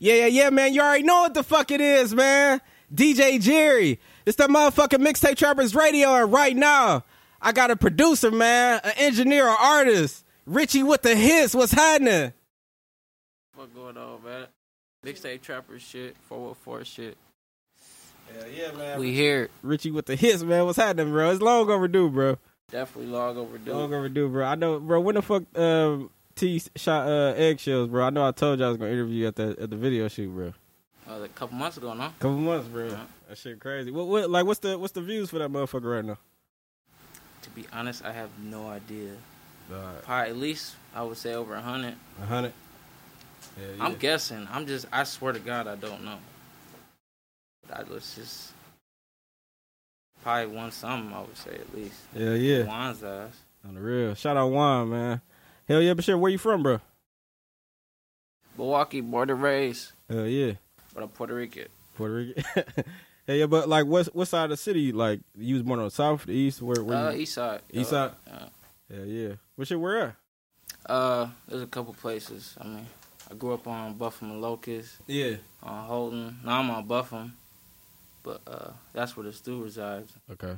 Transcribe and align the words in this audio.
Yeah, 0.00 0.14
yeah, 0.14 0.26
yeah, 0.26 0.50
man. 0.50 0.72
You 0.72 0.80
already 0.80 1.04
know 1.04 1.20
what 1.20 1.34
the 1.34 1.42
fuck 1.42 1.70
it 1.70 1.80
is, 1.82 2.14
man. 2.14 2.62
DJ 2.92 3.38
Jerry. 3.38 4.00
It's 4.24 4.36
the 4.36 4.48
motherfucking 4.48 5.06
Mixtape 5.06 5.36
Trappers 5.36 5.74
Radio, 5.74 6.14
and 6.14 6.32
right 6.32 6.56
now, 6.56 7.04
I 7.40 7.52
got 7.52 7.70
a 7.70 7.76
producer, 7.76 8.30
man, 8.30 8.80
an 8.82 8.92
engineer, 8.96 9.46
an 9.46 9.56
artist. 9.60 10.24
Richie 10.46 10.82
with 10.82 11.02
the 11.02 11.14
hits. 11.14 11.54
What's 11.54 11.72
happening? 11.72 12.32
What 13.54 13.74
going 13.74 13.98
on, 13.98 14.24
man? 14.24 14.46
Mixtape 15.04 15.42
Trappers 15.42 15.82
shit, 15.82 16.16
414 16.28 16.84
shit. 16.84 17.18
Yeah, 18.34 18.46
yeah, 18.46 18.72
man. 18.72 19.00
We 19.00 19.12
here. 19.12 19.50
Richie 19.62 19.90
with 19.90 20.06
the 20.06 20.16
hits, 20.16 20.42
man. 20.42 20.64
What's 20.64 20.78
happening, 20.78 21.10
bro? 21.10 21.30
It's 21.30 21.42
long 21.42 21.68
overdue, 21.68 22.08
bro. 22.08 22.38
Definitely 22.70 23.12
long 23.12 23.36
overdue. 23.36 23.72
Long 23.74 23.92
overdue, 23.92 24.28
bro. 24.30 24.46
I 24.46 24.54
know, 24.54 24.78
bro. 24.80 25.00
When 25.00 25.16
the 25.16 25.22
fuck 25.22 25.42
um, 25.58 26.10
T 26.40 26.62
shot 26.74 27.06
uh, 27.06 27.34
eggshells, 27.36 27.88
bro? 27.88 28.06
I 28.06 28.08
know 28.08 28.26
I 28.26 28.32
told 28.32 28.58
you 28.58 28.64
I 28.64 28.68
was 28.68 28.78
gonna 28.78 28.90
interview 28.90 29.16
you 29.16 29.26
at 29.26 29.36
the 29.36 29.54
at 29.60 29.68
the 29.68 29.76
video 29.76 30.08
shoot, 30.08 30.30
bro. 30.30 30.54
Uh, 31.06 31.22
a 31.24 31.28
couple 31.28 31.58
months 31.58 31.76
ago, 31.76 31.92
no? 31.92 32.10
Couple 32.18 32.38
months, 32.38 32.66
bro. 32.66 32.86
Yeah. 32.88 33.00
That 33.28 33.36
shit 33.36 33.60
crazy. 33.60 33.90
What, 33.90 34.06
what, 34.06 34.30
like, 34.30 34.46
what's 34.46 34.60
the 34.60 34.78
what's 34.78 34.94
the 34.94 35.02
views 35.02 35.28
for 35.28 35.38
that 35.38 35.50
motherfucker 35.50 35.94
right 35.94 36.04
now? 36.04 36.16
To 37.42 37.50
be 37.50 37.66
honest, 37.74 38.02
I 38.06 38.12
have 38.12 38.30
no 38.42 38.70
idea. 38.70 39.10
Alright, 39.70 40.02
Probably 40.02 40.30
at 40.30 40.36
least 40.38 40.76
I 40.94 41.02
would 41.02 41.18
say 41.18 41.34
over 41.34 41.54
a 41.54 41.60
hundred. 41.60 41.94
a 42.22 42.24
hundred. 42.24 42.54
Yeah, 43.60 43.66
yeah. 43.76 43.84
I'm 43.84 43.96
guessing. 43.96 44.48
I'm 44.50 44.66
just. 44.66 44.86
I 44.90 45.04
swear 45.04 45.34
to 45.34 45.40
God, 45.40 45.68
I 45.68 45.76
don't 45.76 46.02
know. 46.04 46.16
I 47.70 47.82
let's 47.82 48.16
just 48.16 48.52
probably 50.22 50.56
won 50.56 50.72
something. 50.72 51.12
I 51.12 51.20
would 51.20 51.36
say 51.36 51.50
at 51.50 51.74
least. 51.74 52.00
yeah, 52.16 52.32
yeah. 52.32 52.62
Juan's 52.62 53.04
ass. 53.04 53.36
On 53.68 53.74
the 53.74 53.80
real. 53.82 54.14
Shout 54.14 54.38
out 54.38 54.50
Juan, 54.50 54.88
man. 54.88 55.20
Hell 55.70 55.80
yeah, 55.80 55.94
but 55.94 56.02
shit, 56.04 56.18
where 56.18 56.32
you 56.32 56.36
from, 56.38 56.64
bro? 56.64 56.80
Milwaukee, 58.58 59.00
born 59.02 59.30
and 59.30 59.40
raised, 59.40 59.92
Hell 60.08 60.26
yeah, 60.26 60.54
but 60.92 61.04
I'm 61.04 61.08
Puerto 61.10 61.32
Rican. 61.32 61.68
Puerto 61.94 62.12
Rican. 62.14 62.42
Hell 63.28 63.36
yeah, 63.36 63.46
but 63.46 63.68
like, 63.68 63.86
what 63.86 64.06
what 64.08 64.26
side 64.26 64.44
of 64.46 64.50
the 64.50 64.56
city? 64.56 64.90
Like, 64.90 65.20
you 65.38 65.54
was 65.54 65.62
born 65.62 65.78
on 65.78 65.84
the 65.84 65.92
south, 65.92 66.26
the 66.26 66.32
east, 66.32 66.60
where? 66.60 66.82
where 66.82 66.96
Uh, 67.10 67.12
east 67.12 67.34
side. 67.34 67.60
East 67.72 67.92
uh, 67.92 68.08
side? 68.08 68.16
yeah. 68.26 68.96
Hell 68.96 69.06
yeah. 69.06 69.32
What 69.54 69.68
shit? 69.68 69.78
Where 69.78 69.98
at? 70.08 70.16
Uh, 70.86 71.28
there's 71.46 71.62
a 71.62 71.68
couple 71.68 71.94
places. 71.94 72.56
I 72.60 72.64
mean, 72.66 72.86
I 73.30 73.34
grew 73.34 73.54
up 73.54 73.68
on 73.68 73.94
Buffum 73.94 74.22
and 74.22 74.42
Locust, 74.42 74.96
Yeah. 75.06 75.36
on 75.62 75.84
Holton. 75.86 76.40
Now 76.44 76.58
I'm 76.58 76.70
on 76.70 76.88
Buffum, 76.88 77.30
but 78.24 78.40
uh, 78.44 78.70
that's 78.92 79.16
where 79.16 79.24
the 79.24 79.32
stew 79.32 79.62
resides. 79.62 80.12
Okay. 80.32 80.56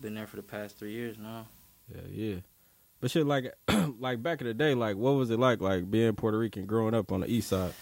Been 0.00 0.14
there 0.14 0.26
for 0.26 0.36
the 0.36 0.42
past 0.42 0.78
three 0.78 0.92
years 0.92 1.18
now. 1.18 1.46
Yeah, 1.94 2.00
yeah. 2.10 2.36
But 3.04 3.10
shit, 3.10 3.26
like, 3.26 3.52
like 4.00 4.22
back 4.22 4.40
in 4.40 4.46
the 4.46 4.54
day, 4.54 4.72
like, 4.72 4.96
what 4.96 5.10
was 5.10 5.28
it 5.28 5.38
like, 5.38 5.60
like 5.60 5.90
being 5.90 6.14
Puerto 6.14 6.38
Rican, 6.38 6.64
growing 6.64 6.94
up 6.94 7.12
on 7.12 7.20
the 7.20 7.30
east 7.30 7.50
side? 7.50 7.74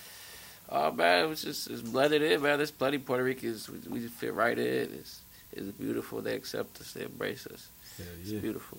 Oh 0.69 0.91
man, 0.91 1.27
it 1.27 1.29
was 1.29 1.43
just 1.43 1.71
it's 1.71 1.81
blended 1.81 2.23
in, 2.23 2.43
man. 2.43 2.59
There's 2.59 2.73
plenty 2.73 2.97
of 2.97 3.07
Puerto 3.07 3.23
Ricans. 3.23 3.71
We, 3.71 3.79
we 3.89 4.01
just 4.01 4.15
fit 4.15 4.35
right 4.35 4.59
in. 4.59 4.93
It's 4.93 5.21
it's 5.53 5.69
beautiful. 5.79 6.23
They 6.23 6.35
accept 6.35 6.81
us. 6.81 6.91
They 6.91 7.05
embrace 7.05 7.47
us. 7.47 7.69
Yeah, 8.01 8.07
It's 8.21 8.33
beautiful. 8.33 8.79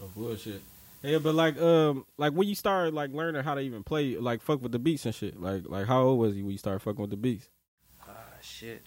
No 0.00 0.06
bullshit. 0.16 0.62
Yeah, 1.02 1.18
but 1.18 1.34
like, 1.34 1.60
um, 1.60 2.06
like 2.16 2.32
when 2.32 2.48
you 2.48 2.54
started 2.54 2.94
like 2.94 3.12
learning 3.12 3.42
how 3.42 3.54
to 3.54 3.60
even 3.60 3.82
play, 3.82 4.16
like 4.16 4.40
fuck 4.40 4.62
with 4.62 4.72
the 4.72 4.78
beats 4.78 5.04
and 5.04 5.14
shit. 5.14 5.38
Like, 5.38 5.68
like 5.68 5.86
how 5.86 6.00
old 6.00 6.18
was 6.18 6.34
you 6.34 6.44
when 6.44 6.52
you 6.52 6.58
started 6.58 6.78
fucking 6.80 7.02
with 7.02 7.10
the 7.10 7.18
beats? 7.18 7.50
Ah 8.08 8.14
shit. 8.40 8.86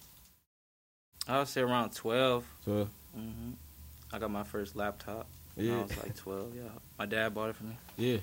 I 1.27 1.37
would 1.37 1.47
say 1.47 1.61
around 1.61 1.93
twelve. 1.93 2.43
So 2.65 2.89
hmm 3.13 3.51
I 4.11 4.17
got 4.17 4.31
my 4.31 4.43
first 4.43 4.75
laptop. 4.75 5.27
When 5.55 5.65
yeah, 5.65 5.79
I 5.79 5.81
was 5.83 5.97
like 5.97 6.15
twelve. 6.15 6.53
Yeah, 6.55 6.69
my 6.97 7.05
dad 7.05 7.33
bought 7.33 7.49
it 7.49 7.55
for 7.55 7.63
me. 7.65 7.75
yeah, 7.97 8.17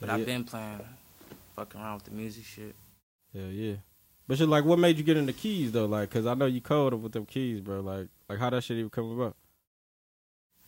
But 0.00 0.08
yeah, 0.08 0.14
I've 0.14 0.26
been 0.26 0.44
playing, 0.44 0.80
fucking 1.56 1.80
around 1.80 1.94
with 1.96 2.04
the 2.04 2.10
music 2.12 2.44
shit. 2.44 2.74
yeah, 3.32 3.46
yeah. 3.46 3.74
But 4.26 4.36
shit, 4.38 4.48
like, 4.48 4.64
what 4.64 4.78
made 4.78 4.98
you 4.98 5.04
get 5.04 5.16
into 5.16 5.32
keys 5.32 5.72
though? 5.72 5.86
Like, 5.86 6.10
cause 6.10 6.26
I 6.26 6.34
know 6.34 6.46
you 6.46 6.60
cold 6.60 6.94
with 7.02 7.12
them 7.12 7.24
keys, 7.26 7.60
bro. 7.60 7.80
Like, 7.80 8.08
like 8.28 8.38
how 8.38 8.50
that 8.50 8.62
shit 8.62 8.76
even 8.78 8.90
come 8.90 9.18
about? 9.18 9.36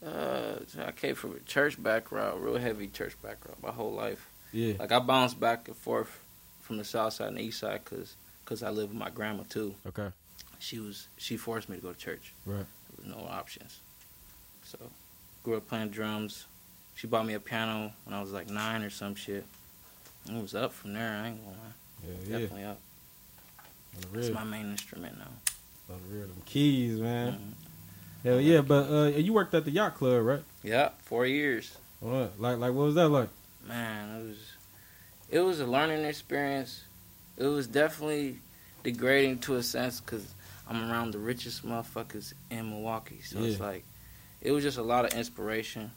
Uh, 0.04 0.60
I 0.78 0.92
came 0.92 1.14
from 1.14 1.36
a 1.36 1.40
church 1.40 1.80
background, 1.82 2.42
real 2.42 2.56
heavy 2.56 2.86
church 2.88 3.14
background, 3.22 3.58
my 3.62 3.70
whole 3.70 3.92
life. 3.92 4.30
Yeah, 4.52 4.74
Like 4.78 4.92
I 4.92 4.98
bounced 4.98 5.38
back 5.38 5.68
and 5.68 5.76
forth 5.76 6.24
from 6.62 6.78
the 6.78 6.84
south 6.84 7.12
side 7.12 7.28
and 7.28 7.36
the 7.36 7.42
east 7.42 7.60
side 7.60 7.82
because 7.84 8.16
cause 8.46 8.62
I 8.62 8.70
live 8.70 8.88
with 8.88 8.98
my 8.98 9.10
grandma 9.10 9.42
too. 9.48 9.74
okay, 9.86 10.08
She 10.58 10.78
was 10.80 11.06
she 11.18 11.36
forced 11.36 11.68
me 11.68 11.76
to 11.76 11.82
go 11.82 11.92
to 11.92 11.98
church. 11.98 12.32
right, 12.46 12.64
There 12.96 13.06
was 13.06 13.14
no 13.16 13.28
options. 13.28 13.78
So 14.64 14.78
grew 15.42 15.56
up 15.56 15.68
playing 15.68 15.90
drums. 15.90 16.46
She 16.94 17.06
bought 17.06 17.26
me 17.26 17.34
a 17.34 17.40
piano 17.40 17.92
when 18.04 18.14
I 18.14 18.20
was 18.20 18.32
like 18.32 18.48
nine 18.50 18.82
or 18.82 18.90
some 18.90 19.14
shit. 19.14 19.44
And 20.26 20.36
it 20.36 20.42
was 20.42 20.54
up 20.54 20.72
from 20.72 20.92
there. 20.92 21.20
I 21.22 21.28
ain't 21.28 21.44
gonna 21.44 21.56
lie. 21.56 22.06
yeah, 22.06 22.14
yeah. 22.26 22.38
Definitely 22.38 22.64
up. 22.64 22.78
It's 24.14 24.30
my 24.30 24.44
main 24.44 24.70
instrument 24.70 25.18
now. 25.18 25.94
on 25.94 26.00
the 26.08 26.14
real, 26.14 26.26
them 26.26 26.42
keys, 26.46 26.98
man. 26.98 27.32
Mhm. 27.32 27.52
Hell 28.22 28.40
yeah, 28.40 28.60
but 28.60 28.90
uh, 28.90 29.06
you 29.16 29.32
worked 29.32 29.54
at 29.54 29.64
the 29.64 29.70
yacht 29.70 29.96
club, 29.96 30.22
right? 30.24 30.42
Yeah, 30.62 30.90
four 31.04 31.26
years. 31.26 31.76
What? 32.00 32.38
Like, 32.38 32.58
like 32.58 32.72
what 32.74 32.84
was 32.86 32.94
that 32.94 33.08
like? 33.08 33.28
man, 33.66 34.20
it 34.20 34.26
was 34.28 34.36
it 35.30 35.40
was 35.40 35.60
a 35.60 35.66
learning 35.66 36.04
experience. 36.04 36.84
It 37.36 37.46
was 37.46 37.66
definitely 37.66 38.38
degrading 38.82 39.38
to 39.40 39.56
a 39.56 39.62
sense 39.62 40.00
because 40.00 40.34
I'm 40.68 40.90
around 40.90 41.12
the 41.12 41.18
richest 41.18 41.64
motherfuckers 41.66 42.32
in 42.50 42.70
Milwaukee. 42.70 43.20
So 43.22 43.38
it's 43.40 43.60
like 43.60 43.84
it 44.42 44.52
was 44.52 44.62
just 44.62 44.78
a 44.78 44.82
lot 44.82 45.04
of 45.04 45.12
inspiration. 45.18 45.90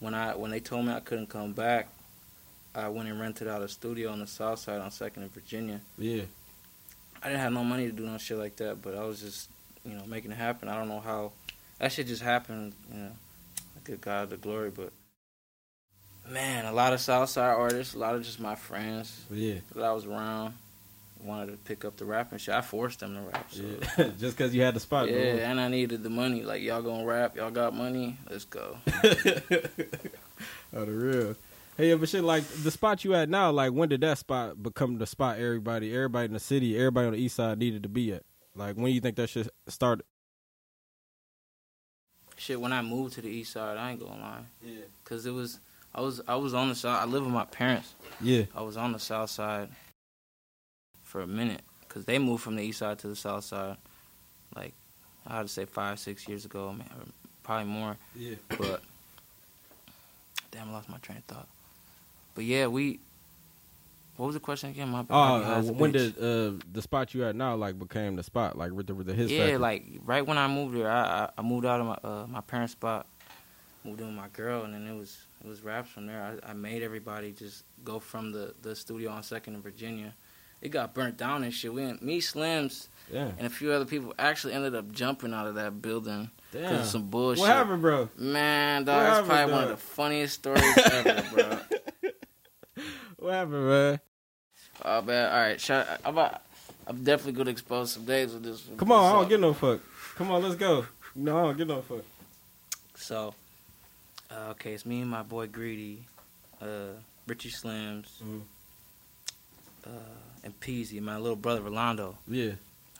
When 0.00 0.14
I 0.14 0.34
when 0.34 0.50
they 0.50 0.60
told 0.60 0.86
me 0.86 0.92
I 0.92 1.00
couldn't 1.00 1.28
come 1.28 1.52
back, 1.52 1.88
I 2.74 2.88
went 2.88 3.08
and 3.08 3.18
rented 3.20 3.48
out 3.48 3.62
a 3.62 3.68
studio 3.68 4.10
on 4.10 4.20
the 4.20 4.26
south 4.26 4.58
side 4.58 4.80
on 4.80 4.90
Second 4.90 5.22
in 5.22 5.28
Virginia. 5.30 5.80
Yeah, 5.96 6.22
I 7.22 7.28
didn't 7.28 7.40
have 7.40 7.52
no 7.52 7.64
money 7.64 7.86
to 7.86 7.92
do 7.92 8.06
no 8.06 8.18
shit 8.18 8.38
like 8.38 8.56
that, 8.56 8.82
but 8.82 8.94
I 8.94 9.04
was 9.04 9.20
just 9.20 9.48
you 9.84 9.94
know 9.94 10.04
making 10.06 10.32
it 10.32 10.36
happen. 10.36 10.68
I 10.68 10.76
don't 10.76 10.88
know 10.88 11.00
how 11.00 11.32
that 11.78 11.92
shit 11.92 12.06
just 12.06 12.22
happened. 12.22 12.74
You 12.92 12.98
know, 12.98 13.12
I 13.76 13.80
give 13.86 14.00
God 14.00 14.30
the 14.30 14.36
glory, 14.36 14.70
but. 14.70 14.92
Man, 16.28 16.64
a 16.64 16.72
lot 16.72 16.92
of 16.92 17.00
Southside 17.00 17.54
artists, 17.54 17.94
a 17.94 17.98
lot 18.00 18.16
of 18.16 18.24
just 18.24 18.40
my 18.40 18.56
friends 18.56 19.24
yeah, 19.30 19.60
that 19.76 19.84
I 19.84 19.92
was 19.92 20.06
around 20.06 20.54
wanted 21.22 21.52
to 21.52 21.56
pick 21.58 21.84
up 21.84 21.96
the 21.96 22.04
rapping 22.04 22.38
shit. 22.38 22.54
I 22.54 22.60
forced 22.60 23.00
them 23.00 23.14
to 23.14 23.20
rap. 23.22 23.50
So. 23.50 23.62
yeah. 23.98 24.10
Just 24.18 24.36
cause 24.36 24.54
you 24.54 24.62
had 24.62 24.74
the 24.74 24.80
spot. 24.80 25.10
Yeah, 25.10 25.50
and 25.50 25.60
I 25.60 25.68
needed 25.68 26.02
the 26.02 26.10
money. 26.10 26.42
Like 26.42 26.62
y'all 26.62 26.82
gonna 26.82 27.04
rap, 27.04 27.36
y'all 27.36 27.50
got 27.50 27.74
money, 27.74 28.18
let's 28.30 28.44
go. 28.44 28.76
oh, 28.92 30.84
the 30.84 30.92
real. 30.92 31.36
Hey, 31.76 31.90
yeah, 31.90 31.96
but 31.96 32.08
shit, 32.08 32.24
like 32.24 32.44
the 32.44 32.70
spot 32.70 33.04
you 33.04 33.14
at 33.14 33.28
now, 33.28 33.50
like 33.50 33.72
when 33.72 33.88
did 33.88 34.00
that 34.00 34.18
spot 34.18 34.62
become 34.62 34.98
the 34.98 35.06
spot 35.06 35.38
everybody, 35.38 35.94
everybody 35.94 36.26
in 36.26 36.32
the 36.32 36.40
city, 36.40 36.76
everybody 36.76 37.06
on 37.06 37.12
the 37.12 37.18
east 37.18 37.36
side 37.36 37.58
needed 37.58 37.82
to 37.82 37.88
be 37.88 38.12
at? 38.12 38.22
Like 38.54 38.76
when 38.76 38.92
you 38.92 39.00
think 39.00 39.16
that 39.16 39.28
shit 39.28 39.48
started? 39.68 40.04
Shit, 42.38 42.60
when 42.60 42.72
I 42.72 42.82
moved 42.82 43.14
to 43.14 43.22
the 43.22 43.28
east 43.28 43.52
side, 43.52 43.78
I 43.78 43.92
ain't 43.92 44.00
gonna 44.00 44.20
lie, 44.20 44.40
Yeah, 44.62 44.80
cause 45.04 45.26
it 45.26 45.32
was 45.32 45.58
I 45.94 46.02
was 46.02 46.20
I 46.28 46.36
was 46.36 46.54
on 46.54 46.68
the 46.68 46.74
side. 46.74 47.02
I 47.02 47.06
live 47.06 47.24
with 47.24 47.32
my 47.32 47.46
parents. 47.46 47.94
yeah, 48.20 48.44
I 48.54 48.62
was 48.62 48.76
on 48.76 48.92
the 48.92 48.98
south 48.98 49.30
side 49.30 49.68
for 51.16 51.22
a 51.22 51.26
minute, 51.26 51.62
cause 51.88 52.04
they 52.04 52.18
moved 52.18 52.42
from 52.42 52.56
the 52.56 52.62
east 52.62 52.80
side 52.80 52.98
to 52.98 53.08
the 53.08 53.16
south 53.16 53.42
side, 53.42 53.78
like 54.54 54.74
I 55.26 55.36
had 55.36 55.42
to 55.44 55.48
say 55.48 55.64
five 55.64 55.98
six 55.98 56.28
years 56.28 56.44
ago, 56.44 56.70
man, 56.70 56.86
or 56.94 57.06
probably 57.42 57.72
more. 57.72 57.96
yeah. 58.14 58.34
But 58.50 58.82
damn, 60.50 60.68
I 60.68 60.72
lost 60.72 60.90
my 60.90 60.98
train 60.98 61.16
of 61.16 61.24
thought. 61.24 61.48
But 62.34 62.44
yeah, 62.44 62.66
we. 62.66 63.00
What 64.18 64.26
was 64.26 64.34
the 64.34 64.40
question 64.40 64.68
again? 64.68 64.90
My 64.90 65.02
bad. 65.02 65.14
Oh, 65.14 65.42
I 65.42 65.54
uh, 65.54 65.62
when 65.62 65.90
bitch. 65.94 66.14
did 66.14 66.18
uh, 66.18 66.62
the 66.70 66.82
spot 66.82 67.14
you 67.14 67.24
at 67.24 67.34
now 67.34 67.56
like 67.56 67.78
became 67.78 68.16
the 68.16 68.22
spot, 68.22 68.58
like 68.58 68.72
with 68.72 68.88
the, 68.88 68.94
with 68.94 69.06
the 69.06 69.14
his 69.14 69.32
yeah, 69.32 69.38
factory? 69.38 69.56
like 69.56 69.86
right 70.04 70.26
when 70.26 70.36
I 70.36 70.48
moved 70.48 70.74
here, 70.76 70.90
I 70.90 71.00
I, 71.00 71.30
I 71.38 71.42
moved 71.42 71.64
out 71.64 71.80
of 71.80 71.86
my 71.86 72.10
uh, 72.10 72.26
my 72.26 72.42
parents' 72.42 72.72
spot, 72.72 73.06
moved 73.84 74.02
in 74.02 74.08
with 74.08 74.16
my 74.16 74.28
girl, 74.34 74.64
and 74.64 74.74
then 74.74 74.86
it 74.86 74.94
was 74.94 75.16
it 75.42 75.48
was 75.48 75.62
raps 75.62 75.88
from 75.88 76.08
there. 76.08 76.38
I, 76.44 76.50
I 76.50 76.52
made 76.52 76.82
everybody 76.82 77.32
just 77.32 77.64
go 77.84 78.00
from 78.00 78.32
the 78.32 78.52
the 78.60 78.76
studio 78.76 79.12
on 79.12 79.22
Second 79.22 79.54
in 79.54 79.62
Virginia. 79.62 80.12
It 80.62 80.70
got 80.70 80.94
burnt 80.94 81.16
down 81.16 81.44
and 81.44 81.52
shit. 81.52 81.72
We 81.72 81.84
went, 81.84 82.02
me, 82.02 82.20
Slims, 82.20 82.88
yeah, 83.12 83.30
and 83.38 83.46
a 83.46 83.50
few 83.50 83.70
other 83.72 83.84
people 83.84 84.14
actually 84.18 84.54
ended 84.54 84.74
up 84.74 84.90
jumping 84.90 85.32
out 85.34 85.46
of 85.46 85.54
that 85.56 85.80
building 85.82 86.30
because 86.50 86.70
damn. 86.70 86.80
of 86.80 86.86
some 86.86 87.02
bullshit. 87.08 87.42
What 87.42 87.50
happened, 87.50 87.82
bro? 87.82 88.08
Man, 88.16 88.84
dog, 88.84 89.00
that's 89.02 89.10
happened, 89.28 89.28
probably 89.28 89.52
one 89.54 89.64
of 89.64 89.70
the 89.70 89.76
funniest 89.76 90.34
stories 90.34 90.78
ever, 90.78 91.24
bro. 91.34 91.58
What 93.18 93.32
happened, 93.32 93.66
man? 93.66 94.00
Oh 94.84 95.02
man, 95.02 95.32
all 95.32 95.38
right. 95.40 95.60
Shout, 95.60 95.86
I'm 96.04 96.12
about, 96.14 96.42
I'm 96.86 97.02
definitely 97.02 97.32
gonna 97.32 97.50
expose 97.50 97.92
some 97.92 98.04
days 98.04 98.32
with 98.32 98.42
this. 98.44 98.62
Come 98.76 98.92
on, 98.92 99.04
I 99.04 99.12
don't 99.18 99.28
get 99.28 99.40
no 99.40 99.52
fuck. 99.54 99.80
Come 100.16 100.30
on, 100.30 100.42
let's 100.42 100.54
go. 100.54 100.86
No, 101.14 101.38
I 101.38 101.42
don't 101.44 101.56
get 101.56 101.66
no 101.66 101.80
fuck. 101.80 102.04
So, 102.94 103.34
uh, 104.30 104.50
okay, 104.50 104.74
it's 104.74 104.84
me 104.86 105.00
and 105.00 105.10
my 105.10 105.22
boy 105.22 105.46
Greedy, 105.46 106.02
uh, 106.60 106.92
Richie 107.26 107.50
Slims, 107.50 108.22
Mhm. 108.22 108.42
uh, 109.86 109.90
and 110.46 110.58
Peasy, 110.60 111.02
my 111.02 111.18
little 111.18 111.36
brother 111.36 111.60
Rolando. 111.60 112.16
Yeah, 112.26 112.52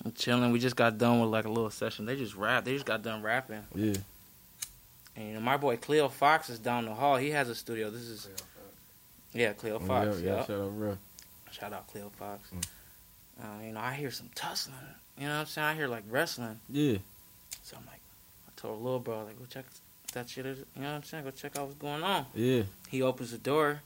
I'm 0.04 0.12
chilling. 0.12 0.50
We 0.52 0.58
just 0.58 0.76
got 0.76 0.98
done 0.98 1.20
with 1.20 1.30
like 1.30 1.46
a 1.46 1.48
little 1.48 1.70
session. 1.70 2.04
They 2.04 2.16
just 2.16 2.34
rap. 2.34 2.64
They 2.66 2.74
just 2.74 2.84
got 2.84 3.02
done 3.02 3.22
rapping. 3.22 3.64
yeah. 3.74 3.94
And 5.16 5.28
you 5.28 5.34
know, 5.34 5.40
my 5.40 5.56
boy 5.56 5.76
Cleo 5.78 6.08
Fox 6.08 6.50
is 6.50 6.58
down 6.58 6.84
the 6.84 6.92
hall. 6.94 7.16
He 7.16 7.30
has 7.30 7.48
a 7.48 7.54
studio. 7.54 7.88
This 7.88 8.02
is 8.02 8.28
yeah, 9.32 9.52
Cleo 9.54 9.76
Oh, 9.76 9.78
Fox. 9.78 10.18
yeah, 10.20 10.26
yeah, 10.26 10.36
yeah. 10.36 10.44
shut 10.46 10.60
up, 10.60 10.70
bro. 10.72 10.98
Shout 11.52 11.72
out 11.72 11.86
Cleo 11.86 12.10
Fox. 12.18 12.50
Uh, 13.40 13.46
you 13.64 13.72
know, 13.72 13.80
I 13.80 13.94
hear 13.94 14.10
some 14.10 14.28
tussling. 14.34 14.74
You 15.18 15.24
know 15.26 15.34
what 15.34 15.40
I'm 15.40 15.46
saying? 15.46 15.66
I 15.68 15.74
hear 15.74 15.88
like 15.88 16.04
wrestling. 16.10 16.58
Yeah. 16.68 16.98
So 17.62 17.76
I'm 17.78 17.86
like, 17.86 18.00
I 18.48 18.50
told 18.60 18.82
little 18.82 18.98
bro, 18.98 19.24
like, 19.24 19.38
go 19.38 19.44
check 19.48 19.64
that 20.12 20.28
shit. 20.28 20.44
Is, 20.46 20.58
you 20.58 20.82
know 20.82 20.88
what 20.88 20.94
I'm 20.96 21.02
saying? 21.04 21.24
Go 21.24 21.30
check 21.30 21.56
out 21.56 21.66
what's 21.66 21.78
going 21.78 22.02
on. 22.02 22.26
Yeah. 22.34 22.62
He 22.88 23.00
opens 23.02 23.30
the 23.30 23.38
door. 23.38 23.80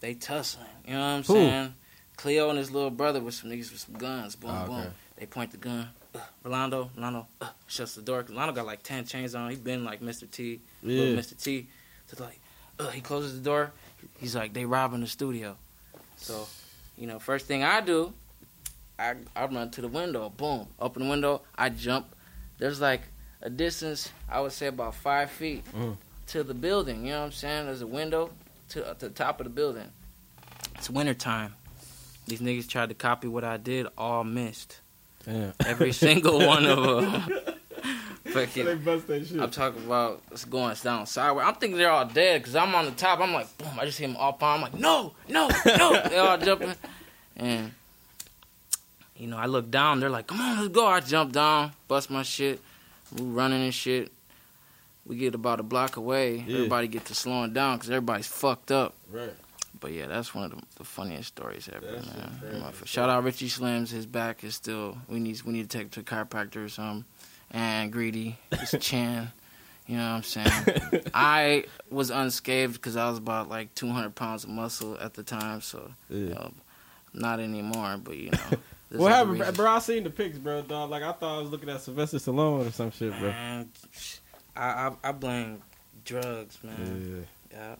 They 0.00 0.14
tussling. 0.14 0.66
You 0.86 0.94
know 0.94 1.00
what 1.00 1.06
I'm 1.06 1.22
Who? 1.22 1.32
saying? 1.34 1.74
Cleo 2.16 2.50
and 2.50 2.58
his 2.58 2.70
little 2.70 2.90
brother 2.90 3.20
with 3.20 3.34
some 3.34 3.50
niggas 3.50 3.70
with 3.72 3.80
some 3.80 3.94
guns. 3.96 4.36
Boom, 4.36 4.50
Ah, 4.50 4.66
boom. 4.66 4.86
They 5.16 5.26
point 5.26 5.50
the 5.50 5.56
gun. 5.56 5.88
Uh, 6.14 6.18
Rolando, 6.44 6.90
Rolando 6.96 7.26
uh, 7.40 7.48
shuts 7.66 7.94
the 7.94 8.02
door. 8.02 8.24
Rolando 8.28 8.52
got 8.52 8.66
like 8.66 8.82
10 8.82 9.06
chains 9.06 9.34
on. 9.34 9.50
He 9.50 9.56
been 9.56 9.84
like 9.84 10.00
Mr. 10.00 10.30
T. 10.30 10.60
Yeah. 10.82 11.00
Little 11.00 11.18
Mr. 11.22 11.40
T. 11.42 11.66
So 12.06 12.22
like, 12.22 12.38
uh, 12.78 12.88
he 12.90 13.00
closes 13.00 13.34
the 13.38 13.44
door. 13.44 13.72
He's 14.18 14.34
like, 14.36 14.52
they 14.52 14.64
robbing 14.64 15.00
the 15.00 15.06
studio. 15.06 15.56
So, 16.16 16.46
you 16.98 17.06
know, 17.06 17.18
first 17.18 17.46
thing 17.46 17.62
I 17.64 17.80
do, 17.80 18.12
I 18.98 19.14
I 19.34 19.46
run 19.46 19.70
to 19.70 19.80
the 19.80 19.88
window. 19.88 20.28
Boom, 20.30 20.66
open 20.78 21.04
the 21.04 21.08
window. 21.10 21.42
I 21.56 21.70
jump. 21.70 22.14
There's 22.58 22.80
like 22.80 23.02
a 23.40 23.50
distance, 23.50 24.10
I 24.28 24.40
would 24.40 24.52
say 24.52 24.66
about 24.66 24.94
five 24.94 25.30
feet 25.30 25.64
Mm. 25.74 25.96
to 26.28 26.42
the 26.44 26.54
building. 26.54 27.04
You 27.06 27.12
know 27.12 27.20
what 27.20 27.26
I'm 27.26 27.32
saying? 27.32 27.66
There's 27.66 27.82
a 27.82 27.86
window 27.86 28.30
to, 28.70 28.82
to 28.82 29.08
the 29.08 29.10
top 29.10 29.40
of 29.40 29.44
the 29.44 29.50
building. 29.50 29.88
It's 30.76 30.90
winter 30.90 31.14
time. 31.14 31.54
These 32.26 32.40
niggas 32.40 32.68
tried 32.68 32.88
to 32.90 32.94
copy 32.94 33.28
what 33.28 33.44
I 33.44 33.56
did, 33.56 33.86
all 33.98 34.24
missed. 34.24 34.80
Damn. 35.24 35.52
Every 35.66 35.92
single 35.92 36.38
one 36.46 36.66
of 36.66 36.82
them. 36.84 37.38
they 38.24 38.30
Fucking, 38.46 38.78
bust 38.78 39.06
that 39.08 39.26
shit. 39.26 39.40
I'm 39.40 39.50
talking 39.50 39.84
about 39.84 40.22
it's 40.30 40.44
going 40.44 40.74
down 40.82 41.06
sideways. 41.06 41.46
I'm 41.46 41.54
thinking 41.56 41.78
they're 41.78 41.90
all 41.90 42.04
dead 42.06 42.40
because 42.40 42.56
I'm 42.56 42.74
on 42.74 42.84
the 42.86 42.90
top. 42.92 43.20
I'm 43.20 43.32
like, 43.32 43.56
boom. 43.58 43.68
I 43.78 43.84
just 43.84 43.98
see 43.98 44.06
them 44.06 44.16
all 44.16 44.32
palm. 44.32 44.62
I'm 44.64 44.72
like, 44.72 44.80
no, 44.80 45.14
no, 45.28 45.48
no. 45.66 46.02
they 46.08 46.18
all 46.18 46.38
jumping, 46.38 46.74
and 47.36 47.72
you 49.16 49.26
know, 49.26 49.36
I 49.36 49.46
look 49.46 49.70
down. 49.70 50.00
They're 50.00 50.10
like, 50.10 50.26
come 50.26 50.40
on, 50.40 50.58
let's 50.60 50.68
go. 50.74 50.86
I 50.86 51.00
jump 51.00 51.32
down, 51.32 51.72
bust 51.88 52.10
my 52.10 52.22
shit, 52.22 52.60
we 53.16 53.24
running 53.24 53.62
and 53.62 53.74
shit. 53.74 54.10
We 55.04 55.16
get 55.16 55.34
about 55.34 55.58
a 55.58 55.64
block 55.64 55.96
away. 55.96 56.44
Yeah. 56.46 56.54
Everybody 56.54 56.86
get 56.88 57.04
to 57.06 57.14
slowing 57.14 57.52
down 57.52 57.76
because 57.76 57.90
everybody's 57.90 58.28
fucked 58.28 58.70
up. 58.70 58.94
right. 59.10 59.34
But 59.82 59.92
yeah, 59.92 60.06
that's 60.06 60.34
one 60.34 60.44
of 60.44 60.50
the, 60.52 60.62
the 60.76 60.84
funniest 60.84 61.28
stories 61.28 61.68
ever, 61.70 61.84
That 61.84 62.04
shit 62.04 62.52
man. 62.52 62.72
Shout 62.84 63.10
out 63.10 63.24
Richie 63.24 63.48
Slims. 63.48 63.90
His 63.90 64.06
back 64.06 64.44
is 64.44 64.54
still. 64.54 64.96
We 65.08 65.18
need 65.18 65.42
we 65.42 65.52
need 65.52 65.68
to 65.68 65.76
take 65.78 65.90
to 65.90 66.00
a 66.00 66.02
chiropractor 66.04 66.64
or 66.64 66.68
something. 66.70 67.04
And 67.50 67.92
Greedy, 67.92 68.38
his 68.60 68.74
chin. 68.80 69.28
You 69.88 69.96
know 69.98 70.10
what 70.12 70.16
I'm 70.16 70.22
saying? 70.22 71.02
I 71.12 71.64
was 71.90 72.10
unscathed 72.10 72.74
because 72.74 72.96
I 72.96 73.08
was 73.10 73.18
about 73.18 73.48
like 73.50 73.74
200 73.74 74.14
pounds 74.14 74.44
of 74.44 74.50
muscle 74.50 74.96
at 74.98 75.14
the 75.14 75.24
time, 75.24 75.60
so 75.60 75.90
Yeah. 76.08 76.16
you 76.18 76.28
know, 76.28 76.52
not 77.12 77.40
anymore. 77.40 77.98
But 78.02 78.16
you 78.16 78.30
know, 78.30 78.38
What 78.98 79.10
happened, 79.12 79.40
reasons. 79.40 79.56
bro? 79.56 79.66
I 79.70 79.78
seen 79.80 80.04
the 80.04 80.10
pics, 80.10 80.38
bro. 80.38 80.62
Dog, 80.62 80.90
like 80.90 81.02
I 81.02 81.10
thought 81.12 81.38
I 81.38 81.40
was 81.42 81.50
looking 81.50 81.68
at 81.68 81.80
Sylvester 81.82 82.18
Stallone 82.18 82.68
or 82.68 82.70
some 82.70 82.92
shit, 82.92 83.10
bro. 83.18 83.30
Man, 83.30 83.68
I, 84.56 84.62
I 84.64 84.92
I 85.08 85.12
blame 85.12 85.60
drugs, 86.04 86.58
man. 86.62 87.26
Yeah. 87.52 87.58
Yeah. 87.58 87.74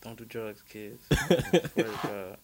Don't 0.00 0.16
do 0.16 0.24
drugs, 0.24 0.62
kids. 0.62 1.02
Swear. 1.72 2.36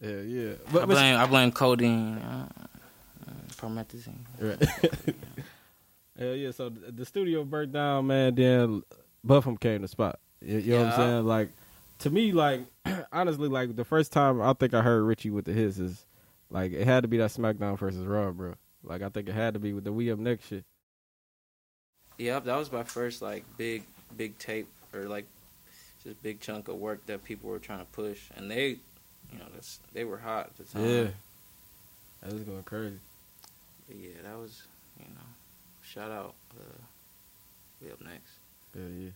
Yeah, 0.00 0.20
yeah. 0.20 0.50
I 0.52 0.72
But, 0.72 0.86
but 0.86 0.88
blame 0.88 1.16
I 1.16 1.26
blame 1.26 1.52
codeine, 1.52 2.18
uh, 2.18 2.48
uh, 2.58 3.32
promethazine. 3.56 4.18
Right. 4.40 4.58
Hell 6.18 6.34
yeah. 6.34 6.50
So 6.52 6.70
the 6.70 6.92
the 6.92 7.04
studio 7.04 7.44
burnt 7.44 7.72
down, 7.72 8.06
man. 8.06 8.34
Then 8.34 8.82
Buffum 9.26 9.60
came 9.60 9.82
to 9.82 9.88
spot. 9.88 10.18
You, 10.40 10.58
you 10.58 10.72
know 10.72 10.84
what 10.84 10.92
I'm 10.92 10.96
saying? 10.96 11.26
Like 11.26 11.50
to 12.00 12.10
me, 12.10 12.32
like 12.32 12.62
honestly, 13.12 13.48
like 13.48 13.76
the 13.76 13.84
first 13.84 14.12
time 14.12 14.40
I 14.40 14.52
think 14.54 14.72
I 14.72 14.80
heard 14.80 15.02
Richie 15.02 15.30
with 15.30 15.44
the 15.44 15.52
his 15.52 15.78
is 15.78 16.06
like 16.50 16.72
it 16.72 16.86
had 16.86 17.02
to 17.02 17.08
be 17.08 17.18
that 17.18 17.30
SmackDown 17.30 17.78
versus 17.78 18.06
Raw, 18.06 18.30
bro. 18.30 18.54
Like 18.82 19.02
I 19.02 19.10
think 19.10 19.28
it 19.28 19.34
had 19.34 19.54
to 19.54 19.60
be 19.60 19.72
with 19.74 19.84
the 19.84 19.92
We 19.92 20.10
Up 20.10 20.18
Next 20.18 20.46
shit. 20.46 20.64
Yep, 22.18 22.44
that 22.44 22.56
was 22.56 22.72
my 22.72 22.84
first 22.84 23.20
like 23.22 23.44
big 23.56 23.84
big 24.16 24.38
tape 24.38 24.68
or 24.94 25.02
like 25.02 25.26
just 26.04 26.22
big 26.22 26.40
chunk 26.40 26.68
of 26.68 26.76
work 26.76 27.04
that 27.06 27.24
people 27.24 27.50
were 27.50 27.58
trying 27.58 27.80
to 27.80 27.84
push, 27.92 28.18
and 28.36 28.50
they, 28.50 28.68
you 29.32 29.38
know, 29.38 29.44
that's 29.54 29.78
they 29.92 30.04
were 30.04 30.18
hot 30.18 30.46
at 30.46 30.56
the 30.58 30.64
time. 30.64 30.84
Yeah. 30.88 31.06
That 32.22 32.32
was 32.32 32.42
going 32.42 32.62
crazy. 32.64 32.98
But 33.88 33.96
yeah, 33.96 34.22
that 34.24 34.36
was 34.38 34.62
you 34.98 35.06
know, 35.06 35.20
shout 35.82 36.10
out. 36.10 36.34
Uh, 36.58 36.62
we 37.82 37.90
up 37.90 38.00
next. 38.02 38.32
Yeah, 38.74 39.04
yeah. 39.04 39.10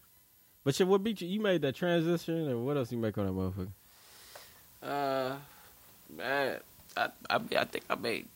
But 0.64 0.75
shit, 0.75 0.86
what 0.88 1.04
beat 1.04 1.20
you? 1.20 1.28
You 1.28 1.40
made 1.40 1.60
that 1.62 1.75
transition, 1.76 2.48
or 2.48 2.58
what 2.58 2.76
else 2.76 2.90
you 2.90 2.98
make 2.98 3.16
on 3.19 3.26
that 3.26 3.32
motherfucker? 3.32 3.69
Uh, 4.82 5.36
man, 6.16 6.58
I 6.96 7.08
I, 7.31 7.36
I 7.56 7.64
think 7.64 7.84
I 7.90 7.94
made. 7.96 8.26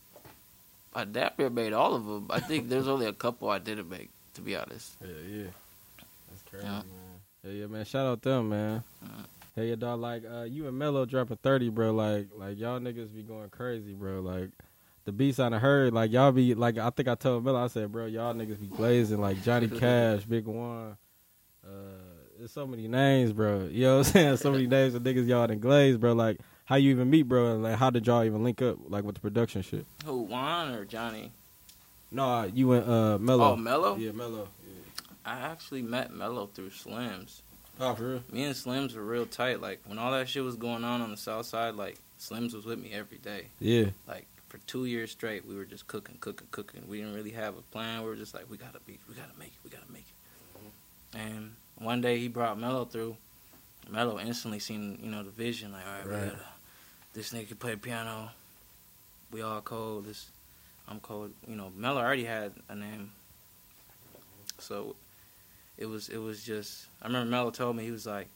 I 0.95 1.05
damn 1.05 1.31
near 1.39 1.51
made 1.51 1.73
all 1.73 1.95
of 1.95 2.05
them. 2.07 2.27
I 2.31 2.41
think 2.41 2.69
there's 2.69 2.89
only 2.89 3.07
a 3.07 3.13
couple 3.13 3.49
I 3.51 3.59
didn't 3.59 3.89
make, 3.89 4.09
to 4.35 4.41
be 4.41 4.57
honest. 4.57 4.97
Yeah, 5.03 5.09
yeah. 5.31 5.45
That's 6.31 6.43
crazy, 6.51 6.67
Yeah. 6.67 6.73
man. 6.73 6.85
Yeah, 7.45 7.53
yeah, 7.53 7.67
man. 7.67 7.85
Shout 7.85 8.07
out 8.07 8.23
them, 8.23 8.49
man. 8.49 8.83
Hey, 9.55 9.71
yeah, 9.71 9.75
dog. 9.77 10.01
Like, 10.01 10.23
uh, 10.31 10.43
you 10.43 10.67
and 10.69 10.79
Mello 10.79 11.05
dropping 11.05 11.39
thirty, 11.39 11.69
bro. 11.69 11.93
Like, 11.93 12.29
like 12.37 12.59
y'all 12.59 12.81
niggas 12.81 13.15
be 13.15 13.23
going 13.23 13.49
crazy, 13.51 13.95
bro. 13.95 14.21
Like, 14.21 14.51
the 15.05 15.13
beats 15.13 15.39
I 15.39 15.49
done 15.49 15.61
heard, 15.61 15.93
like 15.93 16.13
y'all 16.13 16.33
be 16.33 16.55
like. 16.55 16.79
I 16.79 16.91
think 16.91 17.09
I 17.09 17.15
told 17.15 17.45
Mello, 17.45 17.65
I 17.65 17.69
said, 17.69 17.91
bro, 17.91 18.07
y'all 18.07 18.35
niggas 18.35 18.61
be 18.61 18.67
glazing 18.67 19.21
Like 19.21 19.43
Johnny 19.43 19.69
Cash, 19.81 20.25
Big 20.25 20.47
Juan. 20.47 20.97
Uh, 21.65 21.69
there's 22.39 22.53
so 22.53 22.67
many 22.67 22.89
names, 22.89 23.33
bro. 23.33 23.69
You 23.71 23.85
know 23.85 23.99
what 23.99 24.07
I'm 24.07 24.13
saying? 24.13 24.37
So 24.37 24.53
many 24.53 24.67
names 24.67 24.95
of 24.95 25.03
niggas 25.03 25.27
y'all 25.27 25.47
done 25.47 25.59
glaze, 25.59 25.97
bro. 25.97 26.13
Like, 26.13 26.39
how 26.65 26.77
you 26.77 26.91
even 26.91 27.09
meet, 27.11 27.23
bro? 27.23 27.55
And 27.55 27.63
like, 27.63 27.77
how 27.77 27.91
did 27.91 28.07
y'all 28.07 28.23
even 28.25 28.45
link 28.45 28.61
up, 28.63 28.79
like 28.89 29.05
with 29.05 29.15
the 29.15 29.21
production 29.21 29.63
shit? 29.63 29.87
Who, 30.05 30.23
Juan 30.23 30.75
or 30.75 30.85
Johnny? 30.85 31.33
No, 32.11 32.45
you 32.45 32.73
and 32.73 32.89
uh 32.89 33.19
Mello. 33.19 33.53
Oh, 33.53 33.57
Mello. 33.57 33.97
Yeah, 33.97 34.13
Mello. 34.13 34.49
I 35.29 35.41
actually 35.41 35.83
met 35.83 36.13
Mello 36.13 36.47
through 36.47 36.71
Slims. 36.71 37.41
Oh, 37.81 37.95
for 37.95 38.03
real? 38.09 38.23
Me 38.33 38.45
and 38.45 38.55
Slims 38.55 38.95
were 38.97 39.03
real 39.05 39.27
tight. 39.27 39.61
Like 39.61 39.81
when 39.87 39.99
all 39.99 40.13
that 40.13 40.29
shit 40.29 40.43
was 40.43 40.57
going 40.57 40.85
on 40.85 41.01
on 41.03 41.11
the 41.11 41.17
south 41.17 41.47
side, 41.47 41.75
like 41.75 41.97
Slims 42.19 42.55
was 42.55 42.65
with 42.65 42.79
me 42.79 42.93
every 42.93 43.19
day. 43.19 43.47
Yeah. 43.61 43.87
Like 44.07 44.27
for 44.49 44.59
two 44.67 44.87
years 44.87 45.11
straight, 45.11 45.47
we 45.47 45.55
were 45.55 45.65
just 45.67 45.87
cooking, 45.87 46.17
cooking, 46.21 46.49
cooking. 46.51 46.85
We 46.89 46.99
didn't 46.99 47.15
really 47.15 47.33
have 47.33 47.57
a 47.59 47.63
plan. 47.63 48.03
We 48.03 48.09
were 48.09 48.17
just 48.17 48.35
like, 48.35 48.51
we 48.51 48.57
gotta 48.57 48.81
be, 48.87 48.99
we 49.09 49.15
gotta 49.15 49.39
make 49.39 49.49
it, 49.49 49.59
we 49.65 49.71
gotta 49.71 49.93
make 49.93 50.07
it. 51.15 51.19
And 51.19 51.53
one 51.77 52.01
day 52.01 52.19
he 52.19 52.29
brought 52.29 52.59
Mello 52.59 52.85
through. 52.87 53.17
Mello 53.91 54.19
instantly 54.19 54.59
seen, 54.59 54.99
you 55.03 55.11
know, 55.11 55.23
the 55.23 55.31
vision. 55.31 55.73
Like, 55.73 55.87
all 55.87 55.93
right, 55.93 56.07
we 56.07 56.13
Right. 56.15 56.25
gotta, 56.31 56.45
this 57.15 57.33
nigga 57.33 57.49
can 57.49 57.57
play 57.59 57.77
piano. 57.77 58.31
We 59.31 59.43
all 59.43 59.61
cold. 59.61 60.07
This, 60.07 60.31
I'm 60.89 61.01
cold. 61.01 61.33
You 61.47 61.55
know, 61.57 61.71
Mello 61.77 62.01
already 62.01 62.25
had 62.25 62.53
a 62.69 62.75
name. 62.75 63.11
So, 64.59 64.97
it 65.79 65.87
was, 65.87 66.09
it 66.09 66.19
was 66.19 66.43
just. 66.45 66.87
I 67.01 67.07
remember 67.07 67.31
Mello 67.31 67.51
told 67.51 67.77
me 67.77 67.85
he 67.85 67.91
was 67.91 68.07
like. 68.07 68.27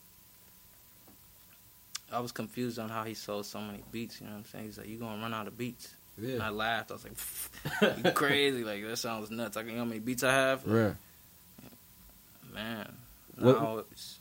I 2.13 2.21
was 2.21 2.31
confused 2.33 2.79
on 2.79 2.89
how 2.91 3.05
he 3.05 3.15
sold 3.15 3.47
so 3.47 3.59
many 3.61 3.83
beats. 3.91 4.21
You 4.21 4.27
know 4.27 4.33
what 4.35 4.39
I'm 4.41 4.45
saying? 4.45 4.65
He's 4.67 4.79
like, 4.79 4.87
"You 4.89 4.99
gonna 4.99 5.21
run 5.23 5.33
out 5.33 5.47
of 5.47 5.57
beats?" 5.57 5.95
And 6.19 6.43
I 6.43 6.51
laughed. 6.51 6.91
I 6.91 6.95
was 6.95 7.05
like, 7.05 8.05
"You 8.05 8.11
crazy? 8.13 8.65
Like 8.65 8.85
that 8.87 8.97
sounds 8.99 9.31
nuts." 9.31 9.57
Like, 9.57 9.65
you 9.67 9.73
know 9.73 9.79
how 9.79 9.85
many 9.87 10.01
beats 10.01 10.23
I 10.23 10.33
have? 10.33 10.67
Right. 10.67 10.95
Man, 12.53 12.93
What- 13.39 13.61
no, 13.63 13.85
it's, 13.91 14.19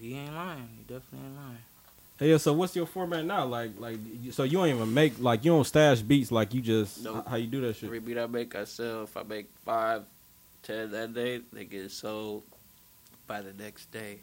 he 0.00 0.14
ain't 0.16 0.34
lying. 0.34 0.68
He 0.78 0.82
definitely 0.94 1.26
ain't 1.28 1.36
lying. 1.36 1.58
Hey, 2.18 2.30
yeah, 2.30 2.36
so 2.38 2.52
what's 2.54 2.74
your 2.76 2.86
format 2.86 3.24
now? 3.26 3.44
Like, 3.46 3.72
like, 3.78 3.98
so 4.30 4.44
you 4.44 4.52
don't 4.58 4.68
even 4.68 4.94
make 4.94 5.18
like 5.20 5.44
you 5.44 5.50
don't 5.50 5.64
stash 5.64 6.00
beats 6.00 6.30
like 6.32 6.54
you 6.54 6.60
just 6.62 7.02
Nope. 7.04 7.18
h- 7.18 7.24
how 7.30 7.36
you 7.36 7.46
do 7.46 7.60
that 7.62 7.76
shit? 7.76 7.84
Every 7.88 7.98
beat 8.00 8.16
I 8.16 8.26
make, 8.26 8.54
I 8.54 8.64
sell. 8.64 9.02
If 9.02 9.16
I 9.16 9.22
make 9.24 9.48
five, 9.66 10.04
that 10.66 11.12
day, 11.14 11.40
they 11.52 11.64
get 11.64 11.90
sold 11.90 12.44
by 13.26 13.40
the 13.42 13.52
next 13.54 13.90
day. 13.92 14.18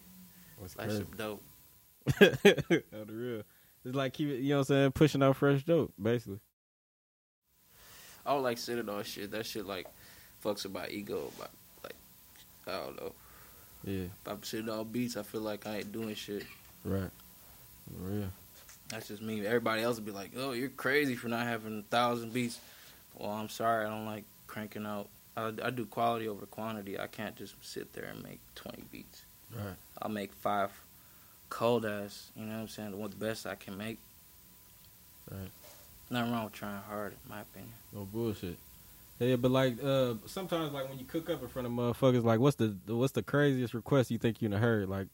What's 0.57 0.77
Like 0.77 0.87
crazy? 0.87 1.03
some 1.03 1.17
dope. 1.17 1.43
the 2.19 2.83
real. 3.07 3.43
It's 3.85 3.95
like 3.95 4.13
keep 4.13 4.29
it, 4.29 4.39
you 4.39 4.49
know 4.49 4.55
what 4.57 4.69
I'm 4.69 4.75
saying, 4.75 4.91
pushing 4.91 5.23
out 5.23 5.35
fresh 5.37 5.63
dope, 5.63 5.93
basically. 6.01 6.39
I 8.25 8.33
don't 8.33 8.43
like 8.43 8.57
sitting 8.57 8.89
on 8.89 9.03
shit. 9.03 9.31
That 9.31 9.45
shit 9.45 9.65
like 9.65 9.87
fucks 10.43 10.63
with 10.63 10.73
my 10.73 10.87
ego. 10.87 11.31
But 11.37 11.49
like, 11.83 11.95
I 12.67 12.79
don't 12.83 12.95
know. 13.01 13.11
Yeah, 13.85 14.03
If 14.03 14.27
I'm 14.27 14.43
sitting 14.43 14.69
on 14.69 14.85
beats, 14.89 15.15
I 15.15 15.23
feel 15.23 15.41
like 15.41 15.65
I 15.65 15.77
ain't 15.77 15.91
doing 15.91 16.13
shit. 16.15 16.43
right. 16.83 17.09
For 17.87 18.09
real. 18.11 18.29
That's 18.89 19.07
just 19.07 19.21
me. 19.21 19.45
Everybody 19.45 19.83
else 19.83 19.95
would 19.97 20.05
be 20.05 20.11
like, 20.11 20.31
"Oh, 20.35 20.51
you're 20.51 20.69
crazy 20.69 21.15
for 21.15 21.27
not 21.27 21.45
having 21.45 21.79
a 21.79 21.81
thousand 21.83 22.33
beats." 22.33 22.59
Well, 23.15 23.29
I'm 23.31 23.49
sorry. 23.49 23.85
I 23.85 23.89
don't 23.89 24.05
like 24.05 24.25
cranking 24.47 24.85
out. 24.85 25.07
I, 25.39 25.67
I 25.67 25.69
do 25.69 25.85
quality 25.85 26.27
over 26.27 26.45
quantity. 26.45 26.99
I 26.99 27.07
can't 27.07 27.35
just 27.35 27.53
sit 27.61 27.91
there 27.93 28.05
and 28.05 28.21
make 28.23 28.39
20 28.55 28.83
beats. 28.91 29.23
Right. 29.55 29.75
I'll 30.01 30.09
make 30.11 30.33
five 30.33 30.71
cold 31.49 31.85
ass. 31.85 32.29
You 32.35 32.45
know 32.45 32.53
what 32.55 32.61
I'm 32.61 32.67
saying? 32.67 32.91
The 32.91 32.97
one 32.97 33.09
the 33.09 33.15
best 33.15 33.45
I 33.47 33.55
can 33.55 33.77
make. 33.77 33.97
Right. 35.31 35.49
Nothing 36.09 36.31
wrong 36.31 36.43
with 36.45 36.53
trying 36.53 36.81
hard, 36.87 37.13
in 37.13 37.29
my 37.29 37.41
opinion. 37.41 37.71
No 37.93 38.05
bullshit. 38.11 38.57
Yeah, 39.19 39.35
but 39.35 39.51
like 39.51 39.83
uh 39.83 40.13
sometimes 40.27 40.71
like 40.71 40.87
when 40.89 40.97
you 40.97 41.05
cook 41.05 41.29
up 41.29 41.41
in 41.41 41.49
front 41.49 41.65
of 41.67 41.73
motherfuckers, 41.73 42.23
like 42.23 42.39
what's 42.39 42.55
the 42.55 42.73
what's 42.87 43.11
the 43.11 43.21
craziest 43.21 43.73
request 43.73 44.11
you 44.11 44.17
think 44.17 44.41
you 44.41 44.49
heard? 44.51 44.87
Like 44.87 45.07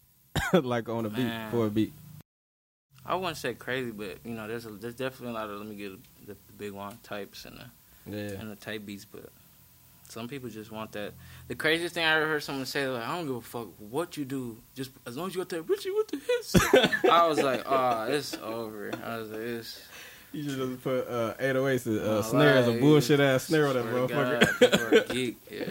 like 0.52 0.88
on 0.88 1.06
a 1.06 1.10
beat 1.10 1.32
for 1.50 1.66
a 1.66 1.70
beat. 1.70 1.92
I 3.04 3.14
wouldn't 3.14 3.36
say 3.36 3.54
crazy, 3.54 3.90
but 3.90 4.18
you 4.24 4.32
know, 4.34 4.46
there's 4.46 4.66
a, 4.66 4.70
there's 4.70 4.94
definitely 4.94 5.30
a 5.30 5.38
lot 5.40 5.50
of 5.50 5.58
let 5.58 5.66
me 5.68 5.74
get 5.74 5.92
the, 6.26 6.34
the 6.34 6.52
big 6.56 6.72
one 6.72 6.98
types 7.02 7.46
and 7.46 7.58
the 7.58 8.16
Yeah. 8.16 8.38
and 8.40 8.50
the 8.50 8.56
type 8.56 8.86
beats, 8.86 9.04
but 9.04 9.28
some 10.08 10.28
people 10.28 10.48
just 10.48 10.72
want 10.72 10.92
that. 10.92 11.12
The 11.48 11.54
craziest 11.54 11.94
thing 11.94 12.04
I 12.04 12.16
ever 12.16 12.26
heard 12.26 12.42
someone 12.42 12.66
say, 12.66 12.86
like, 12.88 13.06
I 13.06 13.16
don't 13.16 13.26
give 13.26 13.36
a 13.36 13.40
fuck 13.40 13.68
what 13.78 14.16
you 14.16 14.24
do, 14.24 14.58
just 14.74 14.90
as 15.06 15.16
long 15.16 15.28
as 15.28 15.34
you 15.34 15.40
got 15.40 15.50
that 15.50 15.62
Richie 15.62 15.90
with 15.90 16.08
the 16.08 16.16
hits. 16.16 17.04
I 17.10 17.26
was 17.26 17.40
like, 17.40 17.62
oh, 17.66 18.06
it's 18.08 18.34
over. 18.36 18.90
I 19.04 19.18
was 19.18 19.30
like, 19.30 19.40
it's. 19.40 19.82
You 20.32 20.42
should 20.42 20.58
just 20.58 20.82
put 20.82 21.08
uh, 21.08 21.34
808s 21.40 21.86
uh, 21.86 22.00
oh, 22.02 22.22
snare 22.22 22.56
as 22.56 22.68
a 22.68 22.72
bullshit 22.72 23.18
ass 23.18 23.44
snare 23.44 23.66
on 23.68 23.74
that 23.76 23.82
swear 23.88 24.08
to 24.08 24.14
motherfucker. 24.14 24.80
God, 24.80 24.92
a 25.10 25.14
geek. 25.14 25.38
Yeah. 25.50 25.64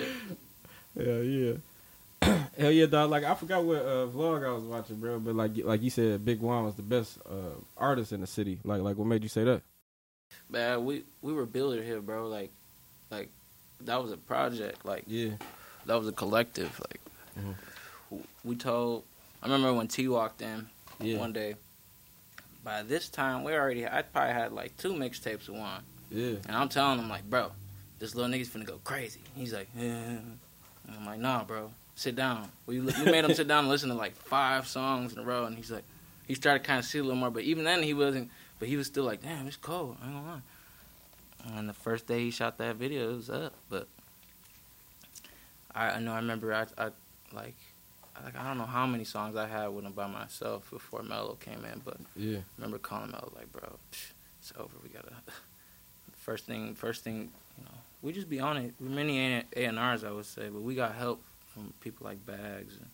Hell 0.98 1.24
yeah. 1.24 1.54
Hell 2.58 2.72
yeah, 2.72 2.88
dog. 2.88 3.12
Like 3.12 3.24
I 3.24 3.36
forgot 3.36 3.64
what 3.64 3.84
uh, 3.84 4.08
vlog 4.08 4.44
I 4.44 4.52
was 4.52 4.64
watching, 4.64 4.96
bro. 4.96 5.20
But 5.20 5.36
like 5.36 5.52
like 5.64 5.84
you 5.84 5.92
said, 5.92 6.26
Big 6.26 6.40
Juan 6.40 6.66
was 6.66 6.74
the 6.74 6.82
best 6.82 7.20
uh, 7.30 7.54
artist 7.78 8.12
in 8.12 8.22
the 8.22 8.28
city. 8.28 8.58
Like 8.64 8.82
like 8.82 8.98
what 8.98 9.06
made 9.06 9.22
you 9.22 9.30
say 9.30 9.44
that? 9.44 9.62
Man, 10.50 10.86
we 10.86 11.04
we 11.22 11.34
were 11.34 11.46
building 11.46 11.84
here, 11.84 12.02
bro. 12.02 12.28
Like, 12.28 12.52
like 13.12 13.30
that 13.82 14.02
was 14.02 14.12
a 14.12 14.18
project. 14.18 14.86
Like 14.86 15.04
Yeah. 15.08 15.32
that 15.86 15.96
was 15.98 16.08
a 16.08 16.12
collective. 16.12 16.80
Like 16.80 17.02
Mhm. 18.12 18.24
we 18.44 18.56
told. 18.56 19.04
I 19.42 19.46
remember 19.46 19.74
when 19.74 19.88
T 19.88 20.08
walked 20.08 20.42
in 20.42 20.68
Yeah. 21.00 21.18
one 21.20 21.34
day. 21.34 21.56
By 22.64 22.84
this 22.84 23.08
time, 23.10 23.44
we 23.44 23.54
already. 23.54 23.88
I 23.88 24.02
probably 24.02 24.34
had 24.34 24.52
like 24.52 24.76
two 24.78 24.94
mixtapes 24.94 25.48
of 25.48 25.56
one, 25.56 25.84
Yeah. 26.12 26.36
and 26.48 26.52
I'm 26.52 26.70
telling 26.70 27.00
him 27.00 27.08
like, 27.10 27.30
bro, 27.30 27.52
this 28.00 28.14
little 28.16 28.30
nigga's 28.32 28.50
finna 28.50 28.66
go 28.66 28.80
crazy. 28.84 29.22
He's 29.36 29.54
like, 29.54 29.70
yeah. 29.76 29.84
And 29.84 30.40
I'm 30.90 31.06
like, 31.06 31.20
nah, 31.20 31.44
bro, 31.44 31.72
sit 31.96 32.16
down. 32.16 32.52
We 32.66 32.80
we 32.82 32.92
made 33.06 33.24
him 33.24 33.34
sit 33.34 33.48
down 33.48 33.60
and 33.60 33.70
listen 33.70 33.90
to 33.90 33.96
like 33.96 34.16
five 34.16 34.68
songs 34.68 35.14
in 35.14 35.20
a 35.20 35.24
row, 35.24 35.46
and 35.46 35.56
he's 35.56 35.72
like, 35.72 35.84
he 36.28 36.34
started 36.36 36.66
kind 36.66 36.80
of 36.80 36.86
see 36.86 36.98
a 37.00 37.04
little 37.04 37.16
more, 37.18 37.30
but 37.32 37.44
even 37.44 37.64
then 37.64 37.84
he 37.84 37.94
wasn't. 37.94 38.32
But 38.60 38.68
he 38.68 38.76
was 38.76 38.88
still 38.88 39.04
like, 39.04 39.22
damn, 39.22 39.48
it's 39.48 39.56
cold. 39.56 39.98
I 40.02 40.06
ain't 40.08 40.16
gonna 40.16 40.28
lie. 40.28 40.42
And 41.56 41.68
the 41.70 41.74
first 41.74 42.08
day 42.08 42.20
he 42.20 42.32
shot 42.32 42.58
that 42.58 42.76
video, 42.76 43.12
it 43.12 43.16
was 43.16 43.30
up. 43.30 43.54
But 43.70 43.88
I, 45.74 45.92
I 45.92 46.00
know 46.00 46.14
I 46.14 46.18
remember 46.18 46.54
I, 46.54 46.66
I 46.78 46.90
like 47.34 47.56
like 48.24 48.36
I 48.36 48.48
don't 48.48 48.58
know 48.58 48.66
how 48.66 48.86
many 48.86 49.04
songs 49.04 49.36
I 49.36 49.48
had 49.48 49.68
with 49.68 49.86
him 49.86 49.92
by 49.94 50.08
myself 50.08 50.70
before 50.72 51.04
Mello 51.04 51.38
came 51.40 51.64
in, 51.66 51.82
but 51.86 51.98
Yeah. 52.16 52.40
I 52.40 52.42
remember 52.58 52.80
calling 52.80 53.12
Mello 53.12 53.32
like, 53.36 53.52
bro, 53.52 53.78
it's 53.92 54.54
over. 54.58 54.74
We 54.84 54.90
gotta 54.90 55.14
first 56.18 56.46
thing 56.46 56.74
first 56.74 57.04
thing, 57.04 57.32
you 57.58 57.64
know, 57.64 57.72
we 58.02 58.12
just 58.12 58.30
be 58.30 58.40
on 58.40 58.58
it. 58.58 58.74
Many 58.80 59.46
A 59.56 59.66
and 59.66 59.80
R's 59.80 60.04
I 60.04 60.12
would 60.12 60.26
say, 60.26 60.50
but 60.50 60.62
we 60.62 60.76
got 60.76 60.96
help 60.96 61.22
from 61.54 61.74
people 61.82 62.06
like 62.06 62.26
Bags 62.26 62.76
and 62.78 62.88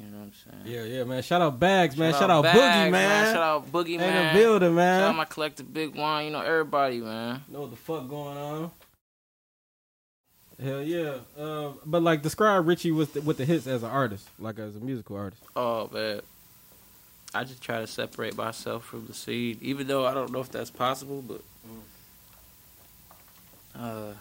you 0.00 0.10
know 0.10 0.18
what 0.18 0.24
I'm 0.24 0.62
saying. 0.64 0.74
Yeah, 0.74 0.84
yeah, 0.84 1.04
man. 1.04 1.22
Shout 1.22 1.42
out 1.42 1.58
Bags, 1.58 1.96
man. 1.96 2.12
Shout, 2.12 2.30
out 2.30 2.42
Bags, 2.42 2.58
Boogie, 2.58 2.90
man. 2.90 3.34
Shout 3.34 3.42
out 3.42 3.70
Boogie, 3.70 3.98
man. 3.98 4.08
In 4.08 4.14
man. 4.14 4.34
the 4.34 4.40
building, 4.40 4.68
Shout 4.68 4.74
man. 4.76 5.02
out 5.02 5.16
my 5.16 5.24
collective 5.26 5.72
Big 5.72 5.94
One. 5.94 6.24
You 6.24 6.30
know 6.30 6.40
everybody, 6.40 7.00
man. 7.00 7.42
know 7.48 7.62
what 7.62 7.70
the 7.70 7.76
fuck 7.76 8.08
going 8.08 8.38
on. 8.38 8.70
Hell 10.62 10.82
yeah. 10.82 11.16
Uh, 11.38 11.72
but 11.84 12.02
like 12.02 12.22
describe 12.22 12.66
Richie 12.66 12.92
with 12.92 13.14
the, 13.14 13.20
with 13.22 13.36
the 13.36 13.44
hits 13.44 13.66
as 13.66 13.82
an 13.82 13.90
artist, 13.90 14.28
like 14.38 14.58
as 14.58 14.76
a 14.76 14.80
musical 14.80 15.16
artist. 15.16 15.42
Oh 15.54 15.90
man, 15.92 16.20
I 17.34 17.44
just 17.44 17.62
try 17.62 17.80
to 17.80 17.86
separate 17.86 18.36
myself 18.36 18.84
from 18.84 19.06
the 19.06 19.14
seed, 19.14 19.62
even 19.62 19.86
though 19.86 20.06
I 20.06 20.14
don't 20.14 20.32
know 20.32 20.40
if 20.40 20.50
that's 20.50 20.70
possible. 20.70 21.22
But 21.22 21.42
uh, 23.78 24.12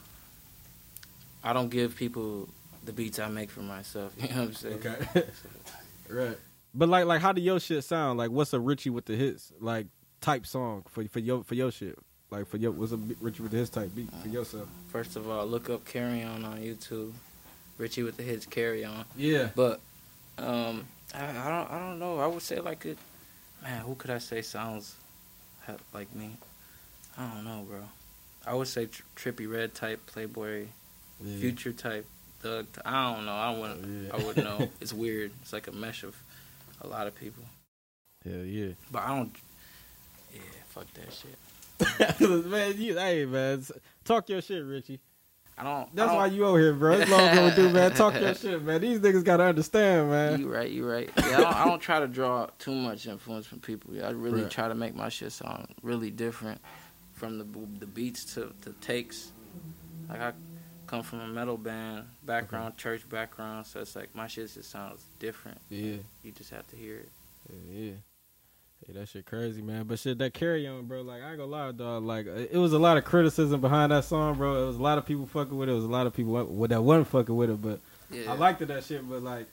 I 1.44 1.54
don't 1.54 1.70
give 1.70 1.96
people 1.96 2.50
the 2.86 2.94
beats 2.94 3.20
I 3.20 3.28
make 3.28 3.50
for 3.50 3.62
myself. 3.62 4.14
You 4.22 4.30
know 4.30 4.36
what 4.42 4.48
I'm 4.50 4.54
saying? 4.54 4.76
Okay. 4.86 5.24
right. 6.10 6.38
But 6.74 6.90
like 6.90 7.06
like 7.06 7.22
how 7.22 7.32
do 7.32 7.42
your 7.42 7.60
shit 7.60 7.84
sound? 7.84 8.18
Like 8.18 8.32
what's 8.32 8.54
a 8.54 8.60
Richie 8.60 8.90
with 8.90 9.06
the 9.06 9.16
hits 9.16 9.52
like 9.60 9.88
type 10.22 10.46
song 10.46 10.84
for 10.90 11.04
for 11.08 11.20
your 11.20 11.44
for 11.44 11.56
your 11.56 11.72
shit? 11.72 11.98
Like 12.32 12.48
for 12.48 12.58
your 12.58 12.72
what's 12.72 12.92
a 12.92 12.98
Richie 13.20 13.42
with 13.44 13.52
the 13.52 13.58
hits 13.58 13.70
type 13.72 13.94
beat 13.96 14.10
for 14.22 14.28
yourself? 14.28 14.68
First 14.90 15.16
of 15.16 15.30
all, 15.30 15.46
look 15.48 15.70
up 15.70 15.86
Carry 15.86 16.24
On 16.24 16.44
on 16.46 16.60
YouTube. 16.60 17.12
Richie 17.78 18.04
with 18.04 18.18
the 18.18 18.24
hits 18.24 18.46
Carry 18.46 18.86
On. 18.86 19.06
Yeah. 19.18 19.50
But 19.56 19.80
um, 20.38 20.86
I, 21.14 21.26
I 21.26 21.50
don't 21.50 21.72
I 21.72 21.80
don't 21.80 22.00
know. 22.00 22.20
I 22.20 22.28
would 22.28 22.42
say 22.42 22.60
like 22.60 22.86
it. 22.86 22.98
Man, 23.64 23.82
who 23.82 23.96
could 23.96 24.12
I 24.12 24.20
say 24.20 24.42
sounds 24.42 24.96
like 25.94 26.14
me? 26.16 26.32
I 27.18 27.28
don't 27.28 27.44
know, 27.44 27.66
bro. 27.68 27.82
I 28.46 28.54
would 28.54 28.68
say 28.68 28.86
tr- 28.86 29.04
Trippie 29.16 29.52
Redd 29.52 29.76
type, 29.76 30.06
Playboy, 30.06 30.68
yeah. 31.24 31.40
Future 31.40 31.74
type, 31.74 32.06
Thug. 32.40 32.68
I 32.86 33.14
don't 33.14 33.26
know. 33.26 33.34
I 33.36 33.52
wouldn't. 33.58 34.06
Yeah. 34.06 34.12
I 34.14 34.24
wouldn't 34.24 34.46
know. 34.46 34.70
It's 34.82 34.94
weird. 34.94 35.32
It's 35.42 35.52
like 35.54 35.68
a 35.68 35.72
mesh 35.72 36.04
of 36.04 36.16
a 36.82 36.88
lot 36.88 37.08
of 37.08 37.16
people. 37.16 37.44
Hell 38.26 38.44
yeah. 38.46 38.74
But 38.92 39.04
I 39.04 39.16
don't. 39.16 39.32
Yeah, 40.34 40.42
fuck 40.70 40.86
that 40.94 41.14
shit. 41.14 42.46
man, 42.46 42.74
you 42.78 42.98
hey 42.98 43.26
man, 43.26 43.64
talk 44.04 44.28
your 44.30 44.42
shit, 44.42 44.64
Richie. 44.66 45.00
I 45.58 45.64
don't. 45.64 45.94
That's 45.96 46.12
I 46.12 46.16
why 46.16 46.28
don't, 46.28 46.38
you 46.38 46.46
over 46.46 46.60
here, 46.60 46.74
bro. 46.74 46.94
It's 46.94 47.10
long 47.12 47.30
overdue, 47.38 47.70
man. 47.70 47.92
Talk 47.94 48.14
your 48.20 48.34
shit, 48.36 48.62
man. 48.64 48.80
These 48.82 49.00
niggas 49.00 49.24
gotta 49.24 49.44
understand, 49.44 50.10
man. 50.10 50.40
You 50.40 50.54
right. 50.54 50.70
You 50.70 50.90
right. 50.90 51.10
Yeah, 51.18 51.24
I 51.24 51.42
don't, 51.42 51.56
I 51.56 51.66
don't 51.66 51.80
try 51.82 52.00
to 52.00 52.08
draw 52.08 52.48
too 52.60 52.74
much 52.74 53.08
influence 53.08 53.46
from 53.46 53.60
people. 53.60 53.94
I 54.04 54.10
really 54.12 54.44
Right. 54.44 54.52
try 54.52 54.68
to 54.70 54.76
make 54.76 54.96
my 54.96 55.10
shit 55.10 55.32
sound 55.34 55.68
really 55.84 56.12
different, 56.12 56.62
from 57.14 57.38
the 57.40 57.46
the 57.80 57.86
beats 57.86 58.34
to 58.36 58.54
the 58.62 58.72
takes. 58.82 59.32
Like 60.10 60.22
I 60.22 60.34
come 60.90 61.04
from 61.04 61.20
a 61.20 61.28
metal 61.28 61.56
band 61.58 62.06
background, 62.24 62.76
church 62.78 63.08
background, 63.08 63.66
so 63.68 63.80
it's 63.80 63.96
like 63.96 64.14
my 64.16 64.28
shit 64.28 64.52
just 64.52 64.72
sounds 64.72 65.04
different. 65.20 65.60
Yeah. 65.70 65.98
You 66.24 66.32
just 66.32 66.50
have 66.50 66.66
to 66.70 66.76
hear 66.76 66.96
it. 66.98 67.10
Yeah, 67.52 67.80
yeah. 67.80 67.92
Hey, 68.88 68.94
that 68.94 69.10
shit 69.10 69.26
crazy, 69.26 69.62
man. 69.62 69.84
But 69.84 70.00
shit, 70.00 70.18
that 70.18 70.34
carry 70.34 70.66
on, 70.68 70.86
bro. 70.86 71.02
Like 71.02 71.22
I 71.22 71.30
ain't 71.30 71.38
gonna 71.38 71.52
lie, 71.52 71.72
dog. 71.74 72.04
Like 72.04 72.28
uh, 72.28 72.32
it 72.52 72.58
was 72.58 72.74
a 72.74 72.80
lot 72.80 72.98
of 72.98 73.04
criticism 73.06 73.62
behind 73.62 73.92
that 73.92 74.06
song, 74.06 74.36
bro. 74.36 74.64
It 74.64 74.68
was 74.68 74.78
a 74.78 74.82
lot 74.82 74.98
of 74.98 75.06
people 75.06 75.28
fucking 75.28 75.56
with 75.56 75.70
it. 75.70 75.74
It 75.74 75.76
was 75.76 75.86
a 75.86 75.90
lot 75.90 76.08
of 76.08 76.14
people 76.14 76.32
wa- 76.34 76.68
that 76.68 76.82
wasn't 76.82 77.08
fucking 77.08 77.36
with 77.36 77.50
it. 77.52 77.62
But 77.62 77.80
Yeah. 78.10 78.32
I 78.32 78.36
liked 78.36 78.62
it 78.62 78.68
that 78.70 78.84
shit. 78.84 79.08
But 79.08 79.22
like 79.22 79.46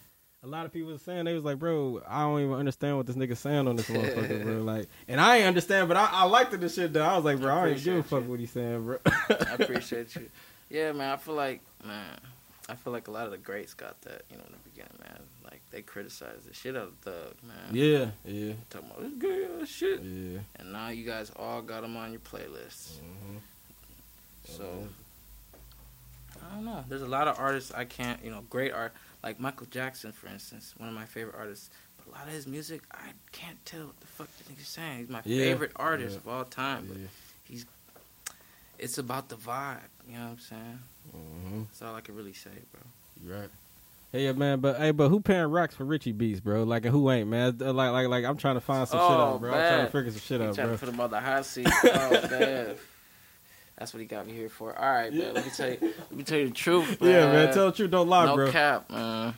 a 0.43 0.47
lot 0.47 0.65
of 0.65 0.73
people 0.73 0.93
were 0.93 0.99
saying 0.99 1.25
they 1.27 1.35
was 1.35 1.45
like, 1.45 1.59
bro, 1.59 2.01
I 2.09 2.21
don't 2.23 2.41
even 2.41 2.55
understand 2.55 2.97
what 2.97 3.07
this 3.07 3.17
nigga 3.17 3.37
saying 3.37 3.67
on 3.69 3.77
this 3.77 3.89
motherfucker, 3.89 4.43
bro. 4.45 4.63
Like, 4.63 4.87
and 5.09 5.21
I 5.21 5.39
ain't 5.39 5.47
understand, 5.49 5.89
but 5.89 5.97
I, 5.99 6.09
I 6.13 6.25
liked 6.25 6.55
it. 6.55 6.61
This 6.61 6.77
shit, 6.77 6.93
though. 6.93 7.05
I 7.05 7.17
was 7.17 7.25
like, 7.25 7.41
bro, 7.41 7.53
I, 7.53 7.65
I 7.65 7.69
ain't 7.71 7.83
give 7.85 7.97
a 7.97 8.03
fuck 8.05 8.23
you. 8.23 8.31
what 8.31 8.41
he's 8.41 8.53
saying, 8.53 8.85
bro. 8.85 8.99
I 9.07 9.57
appreciate 9.59 10.15
you. 10.15 10.31
Yeah, 10.71 10.93
man. 10.93 11.11
I 11.13 11.17
feel 11.17 11.35
like 11.35 11.61
man. 11.85 12.19
I 12.69 12.75
feel 12.75 12.93
like 12.93 13.07
a 13.07 13.13
lot 13.13 13.27
of 13.27 13.31
the 13.31 13.39
greats 13.39 13.75
got 13.75 14.01
that. 14.03 14.23
You 14.31 14.37
know, 14.39 14.43
in 14.47 14.53
the 14.53 14.71
beginning, 14.71 14.99
man. 15.01 15.21
Like 15.45 15.61
they 15.71 15.83
criticized 15.83 16.49
the 16.49 16.55
shit 16.55 16.77
out 16.77 16.89
of 16.89 16.95
Thug, 17.03 17.35
man. 17.47 17.57
yeah, 17.73 18.11
yeah, 18.25 18.55
Talking 18.71 18.91
about 18.91 19.21
this 19.21 19.63
ass 19.63 19.69
shit. 19.69 20.01
yeah. 20.03 20.39
And 20.59 20.73
now 20.73 20.89
you 20.89 21.05
guys 21.07 21.31
all 21.37 21.63
got 21.63 21.83
them 21.83 21.97
on 21.97 22.11
your 22.11 22.21
playlists. 22.21 22.95
Mhm. 22.99 23.39
So 24.47 24.89
I 26.45 26.55
don't 26.55 26.65
know. 26.65 26.85
There's 26.89 27.03
a 27.03 27.07
lot 27.07 27.29
of 27.29 27.39
artists 27.39 27.73
I 27.73 27.85
can't, 27.85 28.23
you 28.25 28.31
know, 28.31 28.43
great 28.51 28.73
art 28.73 28.93
like 29.23 29.41
Michael 29.41 29.67
Jackson, 29.71 30.13
for 30.13 30.29
instance, 30.29 30.75
one 30.77 30.89
of 30.89 30.95
my 30.95 31.05
favorite 31.05 31.35
artists. 31.37 31.71
But 31.99 32.09
a 32.09 32.19
lot 32.19 32.27
of 32.29 32.33
his 32.35 32.47
music, 32.47 32.83
I 32.93 33.11
can't 33.33 33.65
tell 33.65 33.87
what 33.87 34.01
the 34.01 34.07
fuck 34.07 34.29
the 34.39 34.53
nigga's 34.53 34.69
saying. 34.69 34.99
He's 34.99 35.09
my 35.09 35.23
Yeah. 35.25 35.45
favorite 35.45 35.73
artist 35.77 36.13
Yeah. 36.15 36.19
of 36.19 36.29
all 36.29 36.45
time. 36.45 36.87
But 36.89 36.97
yeah. 36.99 37.07
It's 38.79 38.99
about 38.99 39.29
the 39.29 39.37
vibe. 39.37 39.79
You 40.09 40.19
know 40.19 40.25
what 40.25 40.31
I'm 40.33 40.39
saying? 40.39 40.79
hmm 41.13 41.63
That's 41.65 41.83
all 41.83 41.95
I 41.95 42.01
can 42.01 42.15
really 42.17 42.33
say, 42.33 42.51
bro. 42.73 42.81
You 43.25 43.35
right. 43.41 43.49
Hey 44.13 44.25
yeah, 44.25 44.33
man, 44.33 44.61
but 44.61 44.77
hey, 44.79 44.93
but 44.93 45.09
who 45.09 45.21
paying 45.21 45.47
rocks 45.47 45.75
for 45.75 45.85
Richie 45.85 46.13
beats, 46.13 46.41
bro? 46.41 46.63
Like, 46.63 46.85
who 46.85 47.11
ain't, 47.11 47.29
man? 47.29 47.57
Uh, 47.61 47.73
Like, 47.73 47.91
like, 47.93 48.07
like, 48.09 48.25
I'm 48.25 48.37
trying 48.37 48.55
to 48.55 48.61
find 48.61 48.87
some 48.89 49.01
shit 49.01 49.11
Oh, 49.11 49.35
out, 49.35 49.41
bro. 49.41 49.53
I'm 49.53 49.69
trying 49.69 49.87
to 49.87 49.93
figure 49.93 50.11
some 50.13 50.21
shit 50.21 50.41
He 50.41 50.47
out, 50.47 50.55
trying 50.55 50.69
bro. 50.69 50.77
to 50.77 50.81
put 50.87 50.89
him 50.95 51.01
on 51.01 51.11
the 51.11 51.21
hot 51.21 51.45
seat. 51.45 51.69
Oh 51.85 52.11
man. 52.31 52.77
That's 53.79 53.93
what 53.93 54.01
he 54.01 54.07
got 54.07 54.27
me 54.27 54.33
here 54.33 54.49
for. 54.49 54.75
All 54.79 54.91
right, 54.91 55.13
man. 55.13 55.35
Let 55.35 55.45
me 55.45 55.51
tell 55.51 55.69
you. 55.71 55.77
Let 55.83 56.13
me 56.13 56.23
tell 56.23 56.39
you 56.39 56.49
the 56.49 56.55
truth, 56.55 56.99
man. 57.03 57.11
Yeah, 57.11 57.31
man. 57.33 57.53
Tell 57.53 57.67
the 57.67 57.77
truth, 57.77 57.91
don't 57.91 58.09
lie, 58.09 58.25
no 58.25 58.35
bro. 58.37 58.51
cap, 58.51 58.91
man. 58.91 59.35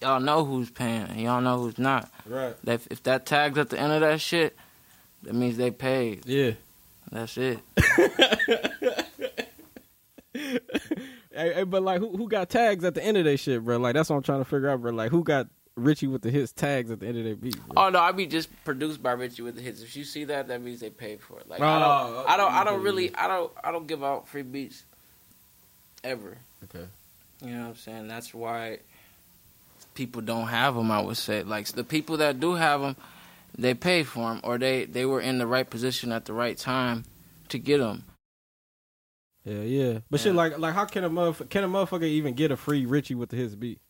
Y'all 0.00 0.20
know 0.20 0.44
who's 0.44 0.70
paying. 0.70 1.18
Y'all 1.18 1.40
know 1.40 1.58
who's 1.58 1.78
not. 1.78 2.08
Right. 2.26 2.54
That 2.64 2.82
if 2.90 3.02
that 3.02 3.26
tags 3.26 3.58
at 3.58 3.70
the 3.70 3.78
end 3.80 3.92
of 3.92 4.00
that 4.02 4.20
shit, 4.20 4.56
that 5.24 5.34
means 5.34 5.56
they 5.56 5.70
paid. 5.72 6.24
Yeah. 6.26 6.52
That's 7.10 7.36
it. 7.36 7.58
Hey, 11.32 11.54
hey, 11.54 11.62
but 11.64 11.82
like, 11.82 12.00
who 12.00 12.16
who 12.16 12.28
got 12.28 12.50
tags 12.50 12.84
at 12.84 12.94
the 12.94 13.02
end 13.04 13.16
of 13.16 13.24
their 13.24 13.36
shit, 13.36 13.64
bro? 13.64 13.78
Like, 13.78 13.94
that's 13.94 14.10
what 14.10 14.16
I'm 14.16 14.22
trying 14.22 14.40
to 14.40 14.44
figure 14.44 14.68
out, 14.68 14.80
bro. 14.82 14.90
Like, 14.92 15.10
who 15.10 15.22
got 15.22 15.46
Richie 15.76 16.08
with 16.08 16.22
the 16.22 16.30
hits 16.30 16.52
tags 16.52 16.90
at 16.90 17.00
the 17.00 17.06
end 17.06 17.18
of 17.18 17.24
their 17.24 17.36
beat, 17.36 17.56
bro? 17.68 17.84
Oh 17.84 17.88
no, 17.88 18.00
I 18.00 18.10
be 18.12 18.26
just 18.26 18.48
produced 18.64 19.00
by 19.02 19.12
Richie 19.12 19.42
with 19.42 19.54
the 19.54 19.62
hits. 19.62 19.80
If 19.80 19.96
you 19.96 20.04
see 20.04 20.24
that, 20.24 20.48
that 20.48 20.60
means 20.60 20.80
they 20.80 20.90
paid 20.90 21.20
for 21.20 21.38
it. 21.38 21.48
Like 21.48 21.60
I 21.60 21.76
Oh, 21.76 22.12
don't, 22.14 22.28
I 22.28 22.36
don't, 22.36 22.52
I 22.52 22.64
don't 22.64 22.82
really, 22.82 23.14
I 23.14 23.28
don't, 23.28 23.52
I 23.62 23.70
don't 23.70 23.86
give 23.86 24.02
out 24.02 24.28
free 24.28 24.42
beats 24.42 24.84
ever. 26.02 26.36
Okay. 26.64 26.84
You 27.42 27.52
know 27.52 27.60
what 27.60 27.68
I'm 27.68 27.76
saying? 27.76 28.08
That's 28.08 28.34
why 28.34 28.80
people 29.94 30.22
don't 30.22 30.48
have 30.48 30.74
them. 30.74 30.90
I 30.90 31.00
would 31.00 31.16
say, 31.16 31.42
like 31.44 31.68
the 31.68 31.84
people 31.84 32.18
that 32.18 32.40
do 32.40 32.54
have 32.54 32.80
them, 32.82 32.96
they 33.58 33.74
paid 33.74 34.06
for 34.06 34.30
them, 34.30 34.40
or 34.44 34.58
they 34.58 34.84
they 34.84 35.04
were 35.04 35.20
in 35.20 35.38
the 35.38 35.46
right 35.46 35.68
position 35.68 36.12
at 36.12 36.24
the 36.24 36.32
right 36.32 36.56
time 36.56 37.04
to 37.48 37.58
get 37.58 37.78
them. 37.78 38.04
Yeah, 39.44 39.62
yeah. 39.62 39.98
But 40.10 40.20
shit, 40.20 40.34
like, 40.34 40.58
like, 40.58 40.74
how 40.74 40.84
can 40.84 41.02
a 41.04 41.10
motherfucker 41.10 41.48
can 41.48 41.64
a 41.64 41.68
motherfucker 41.68 42.02
even 42.04 42.34
get 42.34 42.50
a 42.50 42.56
free 42.56 42.84
Richie 42.86 43.14
with 43.14 43.30
the 43.30 43.36
hits 43.36 43.54
beat? 43.54 43.80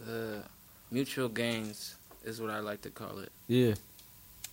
Uh, 0.00 0.42
mutual 0.90 1.28
gains 1.28 1.96
is 2.24 2.40
what 2.40 2.50
I 2.50 2.60
like 2.60 2.82
to 2.82 2.90
call 2.90 3.18
it. 3.18 3.32
Yeah. 3.48 3.74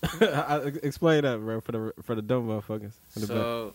I- 0.22 0.72
Explain 0.84 1.24
that, 1.24 1.40
bro, 1.40 1.62
for 1.62 1.72
the 1.72 1.94
for 2.04 2.16
the 2.16 2.22
dumb 2.22 2.48
motherfuckers. 2.48 2.92
in 3.16 3.22
the 3.22 3.28
back. 3.28 3.38
So, 3.38 3.74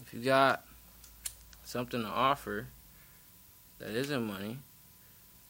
if 0.00 0.14
you 0.14 0.20
got 0.20 0.64
something 1.64 2.00
to 2.02 2.08
offer 2.08 2.66
that 3.78 3.90
isn't 3.90 4.24
money, 4.26 4.58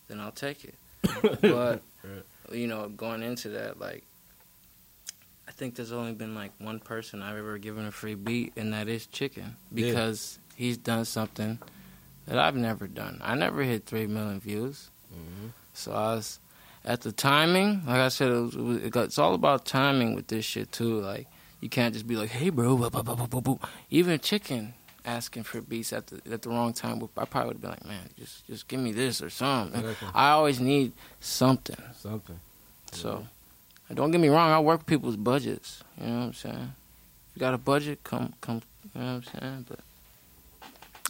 then 0.09 0.18
I'll 0.21 0.33
take 0.33 0.64
it. 0.64 0.75
but 1.40 1.83
you 2.53 2.67
know, 2.67 2.88
going 2.88 3.23
into 3.23 3.49
that, 3.50 3.79
like, 3.81 4.05
I 5.49 5.53
think 5.53 5.75
there's 5.76 5.93
only 5.93 6.12
been 6.12 6.35
like 6.35 6.53
one 6.59 6.81
person 6.81 7.23
I've 7.23 7.37
ever 7.38 7.59
given 7.59 7.87
a 7.87 7.93
free 7.93 8.15
beat, 8.15 8.53
and 8.57 8.73
that 8.73 8.88
is 8.88 9.07
Chicken, 9.07 9.57
Yeah. 9.73 9.87
because 9.88 10.38
he's 10.57 10.76
done 10.76 11.05
something 11.05 11.59
that 12.26 12.38
I've 12.38 12.57
never 12.57 12.87
done. 12.87 13.21
I 13.23 13.35
never 13.37 13.62
hit 13.62 13.87
three 13.87 14.07
million 14.07 14.41
views. 14.41 14.91
Mhm. 15.15 15.50
So 15.75 15.93
I 15.93 16.15
was 16.17 16.41
at 16.85 17.03
the 17.03 17.12
timing. 17.12 17.83
Like 17.87 18.00
I 18.00 18.09
said, 18.09 18.31
it 18.33 18.41
was, 18.41 18.55
it 18.55 18.61
was, 18.61 18.79
got, 18.91 19.05
it's 19.05 19.19
all 19.19 19.35
about 19.35 19.65
timing 19.67 20.15
with 20.15 20.26
this 20.29 20.45
shit 20.45 20.73
too. 20.73 21.00
Like 21.00 21.26
you 21.61 21.69
can't 21.69 21.95
just 21.95 22.07
be 22.07 22.17
like, 22.17 22.31
"Hey, 22.31 22.50
bro," 22.50 22.76
even 23.91 24.19
chicken 24.21 24.75
asking 25.06 25.44
for 25.44 25.62
beats 25.62 25.92
at 25.92 26.08
the 26.08 26.20
at 26.30 26.42
the 26.42 26.50
wrong 26.50 26.75
time. 26.75 27.02
I 27.16 27.25
probably 27.25 27.48
would 27.48 27.54
have 27.56 27.62
been 27.62 27.70
like, 27.70 27.86
"Man, 27.86 28.10
just 28.18 28.46
just 28.46 28.68
give 28.68 28.80
me 28.80 28.92
this 28.92 29.22
or 29.22 29.30
something." 29.30 29.80
Exactly. 29.80 30.08
I 30.14 30.30
always 30.30 30.60
need 30.60 30.92
something. 31.20 31.76
Something. 31.94 32.40
So 32.92 33.26
and 33.88 33.96
don't 33.96 34.10
get 34.10 34.20
me 34.20 34.28
wrong, 34.28 34.50
I 34.50 34.58
work 34.58 34.86
people's 34.86 35.16
budgets. 35.16 35.82
You 36.00 36.06
know 36.06 36.18
what 36.18 36.25
I'm 36.25 36.32
saying? 36.32 36.72
If 37.30 37.36
you 37.36 37.40
got 37.40 37.54
a 37.54 37.58
budget, 37.58 38.02
come 38.02 38.34
come. 38.40 38.62
You 38.94 39.00
know 39.00 39.06
what 39.06 39.12
I'm 39.12 39.40
saying? 39.40 39.66
But 39.68 39.80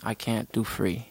I 0.02 0.14
can't 0.14 0.50
do 0.52 0.64
free. 0.64 1.06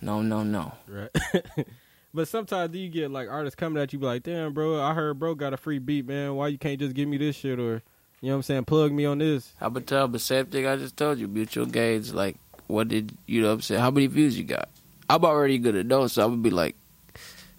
No, 0.00 0.22
no, 0.22 0.42
no. 0.42 0.72
Right. 0.88 1.10
but 2.14 2.26
sometimes 2.28 2.74
you 2.74 2.88
get 2.88 3.10
like 3.10 3.28
artists 3.28 3.56
coming 3.56 3.82
at 3.82 3.92
you 3.92 3.98
be 3.98 4.06
like, 4.06 4.22
damn, 4.22 4.54
bro, 4.54 4.80
I 4.80 4.94
heard 4.94 5.18
bro 5.18 5.34
got 5.34 5.52
a 5.52 5.58
free 5.58 5.78
beat, 5.78 6.06
man. 6.06 6.34
Why 6.34 6.48
you 6.48 6.56
can't 6.56 6.78
just 6.78 6.94
give 6.94 7.08
me 7.08 7.18
this 7.18 7.36
shit 7.36 7.58
or 7.58 7.82
you 8.20 8.28
know 8.28 8.34
what 8.34 8.36
I'm 8.38 8.42
saying, 8.42 8.64
plug 8.64 8.92
me 8.92 9.04
on 9.06 9.18
this. 9.18 9.52
How 9.58 9.66
about 9.68 9.86
tell 9.86 10.08
the 10.08 10.18
same 10.18 10.46
thing 10.46 10.66
I 10.66 10.76
just 10.76 10.96
told 10.96 11.18
you, 11.18 11.28
mutual 11.28 11.66
gauge, 11.66 12.12
like 12.12 12.36
what 12.66 12.88
did 12.88 13.16
you 13.26 13.42
know 13.42 13.48
what 13.48 13.54
I'm 13.54 13.60
saying? 13.62 13.80
How 13.80 13.90
many 13.90 14.06
views 14.06 14.36
you 14.38 14.44
got? 14.44 14.68
I'm 15.08 15.24
already 15.24 15.58
gonna 15.58 15.82
know, 15.84 16.06
so 16.06 16.22
I 16.22 16.26
would 16.26 16.42
be 16.42 16.50
like 16.50 16.76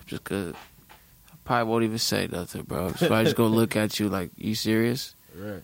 just 0.06 0.24
good. 0.24 0.56
I 1.32 1.36
probably 1.44 1.70
won't 1.72 1.84
even 1.84 1.98
say 1.98 2.28
nothing, 2.32 2.64
bro. 2.64 2.92
So 2.94 3.14
I 3.14 3.24
just 3.24 3.36
gonna 3.36 3.54
look 3.56 3.76
at 3.76 4.00
you 4.00 4.10
like, 4.10 4.32
you 4.38 4.56
serious? 4.56 5.16
Right. 5.36 5.64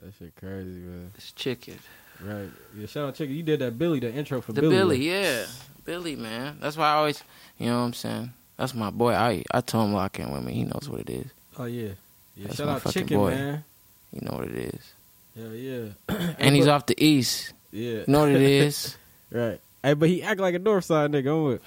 That 0.00 0.12
shit 0.18 0.34
crazy, 0.36 0.68
man. 0.80 1.12
It's 1.16 1.32
chicken. 1.32 1.78
Right. 2.22 2.48
Yeah, 2.76 2.86
shout 2.86 3.08
out 3.08 3.14
Chicken. 3.16 3.34
You 3.34 3.42
did 3.42 3.60
that 3.60 3.78
Billy, 3.78 3.98
the 3.98 4.12
intro 4.12 4.40
for 4.40 4.52
The 4.52 4.60
Billy. 4.60 4.76
Billy, 4.76 5.08
yeah. 5.10 5.46
Billy, 5.84 6.14
man. 6.16 6.58
That's 6.60 6.76
why 6.76 6.88
I 6.90 6.94
always 6.94 7.22
you 7.58 7.66
know 7.66 7.78
what 7.80 7.86
I'm 7.86 7.92
saying? 7.94 8.32
That's 8.56 8.74
my 8.74 8.90
boy. 8.90 9.12
I 9.14 9.44
I 9.50 9.60
told 9.60 9.88
him 9.88 9.94
lock 9.94 10.18
in 10.20 10.30
with 10.30 10.44
me. 10.44 10.52
He 10.52 10.64
knows 10.64 10.88
what 10.88 11.00
it 11.00 11.10
is. 11.10 11.26
Oh 11.58 11.64
yeah. 11.64 11.90
Yeah, 12.36 12.46
That's 12.46 12.56
shout 12.56 12.66
my 12.66 12.74
out 12.74 12.82
fucking 12.82 13.02
Chicken, 13.02 13.16
boy. 13.18 13.30
man. 13.30 13.64
You 14.12 14.20
know 14.22 14.36
what 14.36 14.48
it 14.48 14.74
is. 14.74 14.92
Hell 15.36 15.54
yeah. 15.54 15.88
And 16.38 16.54
he's 16.54 16.66
but- 16.66 16.72
off 16.72 16.86
the 16.86 17.02
east. 17.04 17.52
Yeah. 17.70 17.90
You 17.90 18.04
know 18.08 18.20
what 18.20 18.30
it 18.30 18.42
is? 18.42 18.96
Right. 19.30 19.58
Hey, 19.82 19.94
but 19.94 20.10
he 20.10 20.22
act 20.22 20.40
like 20.40 20.54
a 20.54 20.58
north 20.58 20.84
side 20.84 21.10
nigga. 21.10 21.32
I'm 21.34 21.44
with. 21.44 21.62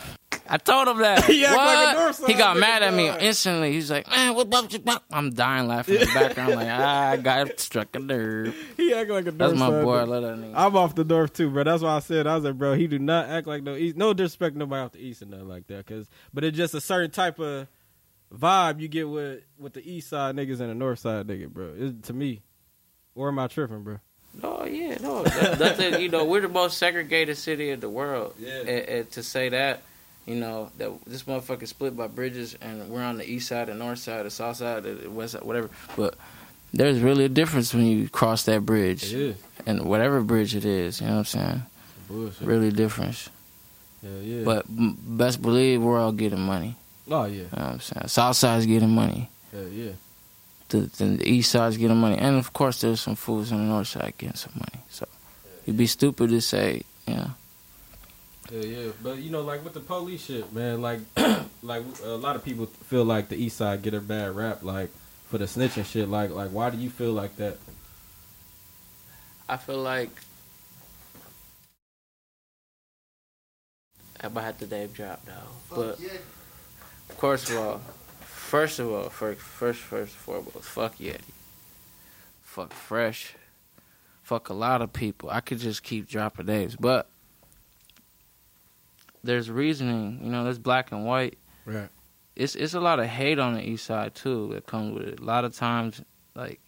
I 0.48 0.58
told 0.58 0.88
him 0.88 1.00
that. 1.00 1.26
He 1.26 1.44
act 1.44 1.56
like 1.58 1.66
a 1.66 1.98
What? 1.98 1.98
Northside 2.14 2.28
he 2.28 2.34
got 2.36 2.58
mad 2.58 2.84
at 2.84 2.94
me 2.94 3.10
instantly. 3.10 3.72
He's 3.72 3.90
like, 3.90 4.08
man, 4.08 4.36
what 4.36 4.44
about 4.46 4.72
you? 4.72 4.84
I'm 5.12 5.32
dying 5.32 5.68
laughing 5.68 5.96
in 5.96 6.02
the 6.02 6.14
background. 6.14 6.54
like, 6.54 6.68
ah, 6.72 7.10
I 7.10 7.18
got 7.18 7.60
struck 7.60 7.96
a 7.96 8.00
nerve. 8.00 8.56
He 8.78 8.94
act 8.94 9.10
like 9.10 9.24
a 9.24 9.32
north 9.32 9.38
That's 9.40 9.54
my 9.60 9.70
side 9.72 9.84
boy. 9.84 9.98
I 9.98 10.04
love 10.04 10.22
that 10.22 10.38
nigga. 10.38 10.54
I'm 10.56 10.76
off 10.78 10.94
the 10.94 11.04
north 11.04 11.34
too, 11.34 11.50
bro. 11.50 11.64
That's 11.64 11.82
why 11.82 11.96
I 11.96 12.00
said 12.02 12.28
I 12.28 12.36
was 12.36 12.44
like, 12.44 12.54
bro, 12.56 12.76
he 12.76 12.86
do 12.86 13.00
not 13.00 13.30
act 13.30 13.48
like 13.48 13.64
no 13.64 13.76
east. 13.76 13.98
No 13.98 14.14
disrespect, 14.14 14.56
nobody 14.56 14.84
off 14.86 14.92
the 14.92 15.00
east 15.00 15.24
and 15.24 15.32
nothing 15.32 15.48
like 15.48 15.66
that. 15.68 15.88
Cause, 15.88 16.08
but 16.32 16.44
it's 16.44 16.56
just 16.56 16.76
a 16.76 16.82
certain 16.82 17.10
type 17.10 17.40
of 17.40 17.68
vibe 18.36 18.80
you 18.80 18.88
get 18.88 19.10
with 19.10 19.44
with 19.58 19.74
the 19.74 19.90
east 19.90 20.10
side 20.10 20.36
niggas 20.36 20.60
and 20.60 20.70
the 20.70 20.76
north 20.76 21.00
side 21.00 21.28
nigga, 21.28 21.50
bro. 21.50 21.74
It's, 21.78 22.08
to 22.08 22.14
me, 22.14 22.42
or 23.16 23.30
am 23.30 23.40
I 23.40 23.48
tripping, 23.48 23.84
bro? 23.84 24.00
No, 24.42 24.66
yeah, 24.66 24.98
no. 25.02 25.24
That, 25.24 25.58
that's 25.58 25.80
it. 25.80 26.02
You 26.02 26.10
know, 26.10 26.26
we're 26.26 26.42
the 26.42 26.50
most 26.50 26.78
segregated 26.78 27.38
city 27.38 27.70
in 27.70 27.80
the 27.80 27.90
world. 27.90 28.36
Yeah. 28.38 28.60
And, 28.60 28.70
and 28.70 29.12
to 29.12 29.24
say 29.24 29.50
that, 29.50 29.82
you 30.26 30.36
know, 30.36 30.72
that 30.78 30.92
this 31.06 31.24
motherfucker 31.24 31.68
split 31.68 31.96
by 31.96 32.08
bridges, 32.08 32.56
and 32.62 32.90
we're 32.90 33.04
on 33.04 33.18
the 33.18 33.30
east 33.30 33.48
side, 33.48 33.68
the 33.68 33.74
north 33.74 34.00
side, 34.00 34.26
the 34.26 34.30
south 34.30 34.58
side, 34.58 34.84
the 34.84 35.10
west 35.10 35.34
side, 35.34 35.44
whatever. 35.44 35.70
But 35.96 36.16
there's 36.74 37.00
really 37.00 37.24
a 37.24 37.30
difference 37.30 37.74
when 37.74 37.86
you 37.86 38.10
cross 38.10 38.44
that 38.44 38.66
bridge, 38.66 39.14
is 39.14 39.38
and 39.66 39.86
whatever 39.86 40.22
bridge 40.22 40.54
it 40.56 40.66
is. 40.66 41.00
You 41.00 41.08
know 41.08 41.14
what 41.14 41.20
I'm 41.20 41.26
saying? 41.26 41.62
bullshit. 42.08 42.48
Really 42.48 42.72
difference. 42.72 43.30
Hell 44.02 44.22
yeah. 44.22 44.44
But 44.44 44.66
best 44.68 45.42
believe 45.42 45.82
we're 45.82 46.00
all 46.00 46.12
getting 46.12 46.42
money. 46.42 46.76
Oh 47.10 47.26
yeah, 47.26 47.32
You 47.32 47.42
know 47.42 47.48
what 47.52 47.62
I'm 47.62 47.80
saying? 47.80 48.08
South 48.08 48.36
side's 48.36 48.66
getting 48.66 48.90
money. 48.90 49.30
hell 49.52 49.68
yeah. 49.68 49.92
The, 50.70 50.78
the, 50.80 51.06
the 51.06 51.30
east 51.30 51.52
side's 51.52 51.78
getting 51.78 51.98
money. 51.98 52.18
And 52.18 52.38
of 52.38 52.52
course, 52.54 52.82
there's 52.82 53.00
some 53.02 53.16
fools 53.16 53.52
on 53.52 53.60
the 53.60 53.64
north 53.66 53.88
side 53.88 54.14
getting 54.18 54.36
some 54.36 54.54
money. 54.56 54.84
So 54.90 55.08
you'd 55.66 55.78
be 55.78 55.86
stupid 55.88 56.30
to 56.32 56.42
say, 56.42 56.82
you 57.08 57.14
know. 57.16 57.32
Yeah, 58.52 58.62
yeah, 58.62 58.92
but 59.02 59.18
you 59.20 59.32
know, 59.32 59.42
like 59.42 59.64
with 59.64 59.74
the 59.74 59.80
police 59.80 60.26
shit, 60.26 60.52
man, 60.54 60.82
like, 60.82 61.00
like 61.64 61.84
a 62.04 62.10
lot 62.10 62.36
of 62.36 62.44
people 62.44 62.66
feel 62.68 63.04
like 63.04 63.30
the 63.30 63.36
East 63.36 63.58
Side 63.58 63.82
get 63.82 63.94
a 63.96 64.00
bad 64.00 64.36
rap, 64.36 64.62
like 64.64 64.90
for 65.30 65.38
the 65.40 65.46
snitching 65.46 65.86
shit. 65.86 66.08
Like, 66.10 66.30
like 66.32 66.50
why 66.50 66.70
do 66.70 66.78
you 66.78 66.90
feel 66.92 67.12
like 67.12 67.36
that? 67.38 67.58
I 69.50 69.58
feel 69.58 69.78
like 69.80 70.10
I 74.22 74.28
might 74.30 74.44
have 74.44 74.60
to 74.60 74.68
name 74.68 74.90
drop 74.90 75.22
now, 75.28 75.44
but 75.70 76.00
of 77.16 77.22
course 77.22 77.50
of 77.50 77.58
all, 77.58 77.82
first 78.20 78.80
of 78.80 78.92
all, 78.92 79.08
first, 79.10 79.40
first, 79.40 79.80
first 79.80 80.14
foremost, 80.14 80.64
fuck 80.64 80.98
Yeti, 80.98 81.22
fuck 82.44 82.74
Fresh, 82.74 83.36
fuck 84.22 84.50
a 84.50 84.54
lot 84.54 84.82
of 84.82 84.92
people. 84.92 85.30
I 85.30 85.40
could 85.40 85.60
just 85.60 85.82
keep 85.82 86.10
dropping 86.10 86.48
names, 86.48 86.76
but 86.76 87.08
there's 89.24 89.50
reasoning. 89.50 90.20
You 90.24 90.30
know, 90.30 90.44
there's 90.44 90.60
black 90.60 90.92
and 90.92 91.06
white. 91.06 91.38
Right. 91.66 91.88
It's 92.36 92.54
it's 92.54 92.74
a 92.74 92.82
lot 92.82 93.00
of 93.00 93.06
hate 93.06 93.40
on 93.40 93.54
the 93.54 93.62
east 93.62 93.86
side 93.86 94.14
too 94.14 94.50
that 94.54 94.68
comes 94.68 94.94
with 94.94 95.08
it. 95.08 95.20
A 95.22 95.24
lot 95.24 95.46
of 95.46 95.56
times, 95.56 96.02
like 96.36 96.60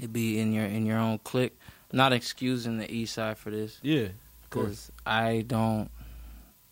it 0.00 0.12
be 0.12 0.38
in 0.38 0.52
your 0.52 0.64
in 0.66 0.86
your 0.86 0.98
own 0.98 1.18
clique. 1.18 1.58
Not 1.92 2.12
excusing 2.12 2.78
the 2.78 2.90
east 2.90 3.14
side 3.14 3.36
for 3.36 3.50
this 3.50 3.80
Yeah. 3.82 4.04
Of 4.44 4.50
course. 4.50 4.64
because 4.66 4.92
I 5.04 5.44
don't 5.44 5.90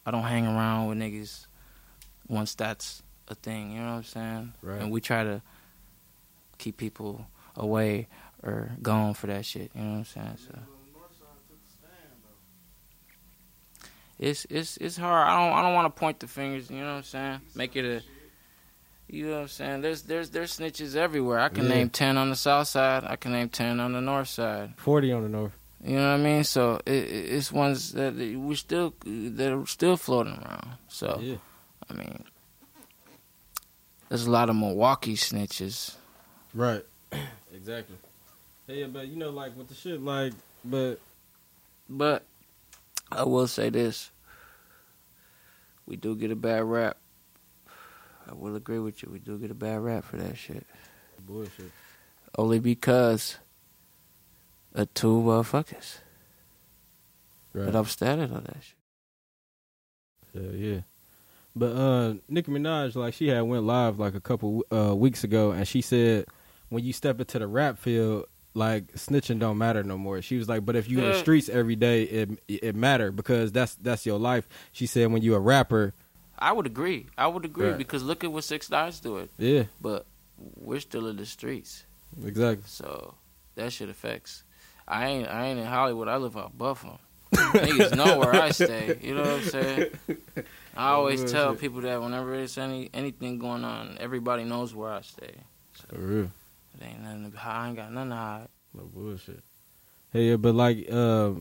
I 0.06 0.12
don't 0.12 0.22
hang 0.22 0.46
around 0.46 0.86
with 0.86 0.98
niggas 0.98 1.46
once 2.30 2.54
that's 2.54 3.02
a 3.28 3.34
thing. 3.34 3.72
You 3.72 3.80
know 3.80 3.90
what 3.90 3.96
I'm 3.96 4.04
saying? 4.04 4.52
Right. 4.62 4.80
And 4.80 4.90
we 4.90 5.00
try 5.02 5.24
to 5.24 5.42
keep 6.58 6.76
people 6.78 7.26
away 7.56 8.06
or 8.42 8.70
gone 8.80 9.12
for 9.14 9.26
that 9.26 9.44
shit. 9.44 9.70
You 9.74 9.82
know 9.82 9.90
what 9.90 9.98
I'm 9.98 10.04
saying? 10.06 10.38
So 10.48 10.58
it's 14.18 14.46
it's 14.50 14.76
it's 14.76 14.96
hard. 14.96 15.26
I 15.28 15.36
don't 15.48 15.56
I 15.58 15.62
don't 15.62 15.74
want 15.74 15.94
to 15.94 15.98
point 15.98 16.20
the 16.20 16.26
fingers. 16.26 16.70
You 16.70 16.78
know 16.80 16.92
what 16.92 16.96
I'm 16.98 17.02
saying? 17.04 17.40
Make 17.54 17.76
it 17.76 17.84
a 17.84 18.02
you 19.12 19.26
know 19.26 19.32
what 19.36 19.40
I'm 19.42 19.48
saying? 19.48 19.80
There's 19.80 20.02
there's 20.02 20.30
there's 20.30 20.56
snitches 20.58 20.94
everywhere. 20.94 21.40
I 21.40 21.48
can 21.48 21.64
Yeah. 21.64 21.70
name 21.70 21.90
ten 21.90 22.16
on 22.16 22.30
the 22.30 22.36
south 22.36 22.68
side. 22.68 23.04
I 23.04 23.16
can 23.16 23.32
name 23.32 23.48
ten 23.48 23.80
on 23.80 23.92
the 23.92 24.00
north 24.00 24.28
side. 24.28 24.74
Forty 24.76 25.10
on 25.12 25.22
the 25.22 25.28
north. 25.28 25.52
You 25.82 25.96
know 25.96 26.08
what 26.12 26.20
I 26.20 26.22
mean? 26.22 26.44
So 26.44 26.80
it, 26.84 26.92
it- 26.92 27.32
it's 27.32 27.50
ones 27.50 27.92
that 27.92 28.14
we 28.14 28.54
still 28.54 28.94
that 29.04 29.52
are 29.52 29.66
still 29.66 29.96
floating 29.96 30.34
around. 30.34 30.68
So 30.88 31.18
Yeah. 31.22 31.36
I 31.90 31.94
mean, 31.94 32.24
there's 34.08 34.26
a 34.26 34.30
lot 34.30 34.48
of 34.48 34.56
Milwaukee 34.56 35.16
snitches. 35.16 35.96
Right. 36.54 36.84
exactly. 37.54 37.96
Yeah, 38.68 38.86
but 38.86 39.08
you 39.08 39.16
know, 39.16 39.30
like 39.30 39.56
with 39.56 39.68
the 39.68 39.74
shit, 39.74 40.00
like, 40.00 40.32
but 40.64 41.00
But 41.88 42.24
I 43.10 43.24
will 43.24 43.48
say 43.48 43.68
this: 43.70 44.10
we 45.86 45.96
do 45.96 46.14
get 46.14 46.30
a 46.30 46.36
bad 46.36 46.62
rap. 46.64 46.96
I 48.30 48.34
will 48.34 48.54
agree 48.54 48.78
with 48.78 49.02
you. 49.02 49.10
We 49.10 49.18
do 49.18 49.38
get 49.38 49.50
a 49.50 49.54
bad 49.54 49.80
rap 49.80 50.04
for 50.04 50.16
that 50.18 50.38
shit, 50.38 50.64
bullshit. 51.26 51.72
only 52.38 52.60
because 52.60 53.38
of 54.72 54.92
two 54.94 55.20
motherfuckers 55.22 55.96
Right. 57.52 57.64
that 57.66 57.74
I'm 57.74 57.86
standing 57.86 58.30
on 58.32 58.44
that 58.44 58.58
shit. 58.62 58.76
Hell 60.44 60.54
yeah. 60.54 60.80
But 61.60 61.76
uh 61.76 62.14
Nicki 62.28 62.50
Minaj, 62.50 62.96
like 62.96 63.12
she 63.14 63.28
had 63.28 63.42
went 63.42 63.64
live 63.64 63.98
like 63.98 64.14
a 64.14 64.20
couple 64.20 64.64
uh 64.72 64.96
weeks 64.96 65.24
ago 65.24 65.50
and 65.50 65.68
she 65.68 65.82
said 65.82 66.24
when 66.70 66.82
you 66.84 66.92
step 66.94 67.20
into 67.20 67.38
the 67.38 67.46
rap 67.46 67.76
field, 67.78 68.24
like 68.54 68.92
snitching 68.94 69.38
don't 69.38 69.58
matter 69.58 69.82
no 69.82 69.98
more. 69.98 70.22
She 70.22 70.36
was 70.38 70.48
like, 70.48 70.64
But 70.64 70.74
if 70.74 70.88
you 70.88 70.98
in 71.00 71.04
the 71.12 71.18
streets 71.18 71.48
every 71.50 71.76
day, 71.76 72.04
it 72.04 72.30
it 72.48 72.74
matter 72.74 73.12
because 73.12 73.52
that's 73.52 73.74
that's 73.74 74.06
your 74.06 74.18
life. 74.18 74.48
She 74.72 74.86
said 74.86 75.12
when 75.12 75.20
you 75.22 75.34
a 75.34 75.38
rapper, 75.38 75.92
I 76.38 76.52
would 76.52 76.64
agree. 76.64 77.08
I 77.18 77.26
would 77.26 77.44
agree 77.44 77.68
Right. 77.68 77.76
because 77.78 78.02
look 78.02 78.24
at 78.24 78.32
what 78.32 78.44
Six 78.44 78.70
Nine's 78.70 78.98
doing. 79.00 79.28
yeah, 79.36 79.64
But 79.82 80.06
we're 80.56 80.80
still 80.80 81.06
in 81.08 81.16
the 81.18 81.26
streets. 81.26 81.84
exactly. 82.24 82.64
So 82.66 83.14
that 83.56 83.70
shit 83.72 83.90
affects. 83.90 84.44
I 84.88 85.08
ain't 85.08 85.28
I 85.28 85.48
ain't 85.48 85.60
in 85.60 85.66
Hollywood. 85.66 86.08
I 86.08 86.16
live 86.16 86.38
out 86.38 86.56
Buffalo. 86.56 86.98
Niggas 87.34 87.94
know 87.96 88.18
where 88.18 88.34
I 88.34 88.50
stay. 88.50 88.98
You 89.02 89.14
know 89.14 89.22
what 89.22 89.30
I'm 89.30 89.42
saying? 89.44 89.86
I 90.76 90.90
always 90.90 91.22
Real 91.22 91.30
tell 91.30 91.52
shit. 91.52 91.60
people 91.60 91.80
that 91.82 92.00
whenever 92.00 92.36
there's 92.36 92.56
any 92.58 92.90
anything 92.94 93.38
going 93.38 93.64
on, 93.64 93.96
everybody 94.00 94.44
knows 94.44 94.74
where 94.74 94.90
I 94.92 95.00
stay. 95.02 95.34
For 95.88 95.98
real. 95.98 96.30
It 96.80 96.84
ain't 96.84 97.02
nothing 97.02 97.30
to 97.32 97.36
hide. 97.38 97.52
I 97.64 97.68
ain't 97.68 97.76
got 97.76 97.92
nothing 97.92 98.10
to 98.10 98.16
hide. 98.16 98.48
No 98.74 98.84
bullshit. 98.84 99.42
Hey, 100.12 100.30
yeah, 100.30 100.36
but 100.36 100.54
like 100.54 100.86
uh, 100.90 101.32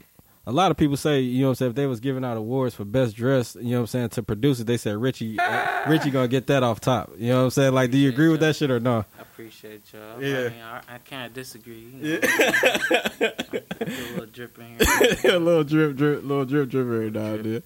a 0.45 0.51
lot 0.51 0.71
of 0.71 0.77
people 0.77 0.97
say, 0.97 1.19
you 1.21 1.41
know 1.41 1.47
what 1.47 1.51
I'm 1.51 1.55
saying, 1.55 1.69
if 1.71 1.75
they 1.75 1.85
was 1.85 1.99
giving 1.99 2.25
out 2.25 2.37
awards 2.37 2.73
for 2.73 2.85
best 2.85 3.15
dress, 3.15 3.55
you 3.55 3.69
know 3.71 3.77
what 3.77 3.79
I'm 3.81 3.87
saying, 3.87 4.09
to 4.09 4.23
producers, 4.23 4.65
they 4.65 4.77
said 4.77 4.95
Richie 4.97 5.37
uh, 5.39 5.67
Richie 5.89 6.09
gonna 6.11 6.27
get 6.27 6.47
that 6.47 6.63
off 6.63 6.79
top. 6.79 7.11
You 7.17 7.29
know 7.29 7.37
what 7.37 7.43
I'm 7.43 7.49
saying? 7.51 7.73
Like, 7.73 7.91
do 7.91 7.97
you 7.97 8.09
agree 8.09 8.29
with 8.29 8.39
that 8.39 8.55
shit 8.55 8.71
or 8.71 8.79
no? 8.79 9.05
I 9.17 9.21
appreciate 9.21 9.83
y'all. 9.93 10.21
Yeah. 10.21 10.37
I, 10.37 10.49
mean, 10.49 10.61
I, 10.61 10.81
I 10.95 10.97
can't 10.99 11.33
disagree. 11.33 11.79
You 11.79 12.13
know? 12.13 12.19
Put 12.19 12.31
a 13.81 14.11
little 14.11 14.25
drip 14.25 14.57
in 14.59 14.65
here. 14.65 15.35
a 15.35 15.39
little 15.39 15.63
drip, 15.63 15.95
drip, 15.95 16.23
little 16.23 16.45
drip, 16.45 16.69
drip 16.69 16.85
every 16.85 17.11
now 17.11 17.33
and 17.35 17.45
then. 17.45 17.63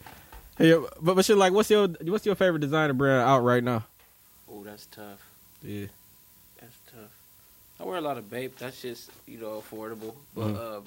Hey, 0.58 0.76
but 1.02 1.16
but 1.16 1.26
shit, 1.26 1.38
like, 1.38 1.54
what's 1.54 1.70
your 1.70 1.88
what's 1.88 2.26
your 2.26 2.36
favorite 2.36 2.60
designer 2.60 2.94
brand 2.94 3.28
out 3.28 3.39
right 3.39 3.63
now? 3.63 3.86
Oh, 4.50 4.63
that's 4.63 4.86
tough. 4.88 5.20
Yeah, 5.63 5.88
That's 6.62 6.76
tough. 6.92 7.12
I 7.80 7.84
wear 7.86 7.98
a 7.98 8.02
lot 8.02 8.18
of 8.18 8.30
Bape. 8.30 8.58
That's 8.58 8.82
just 8.82 9.10
you 9.26 9.39
know 9.39 9.62
affordable. 9.62 10.16
But 10.36 10.48
Mhm. 10.54 10.56
uh, 10.58 10.82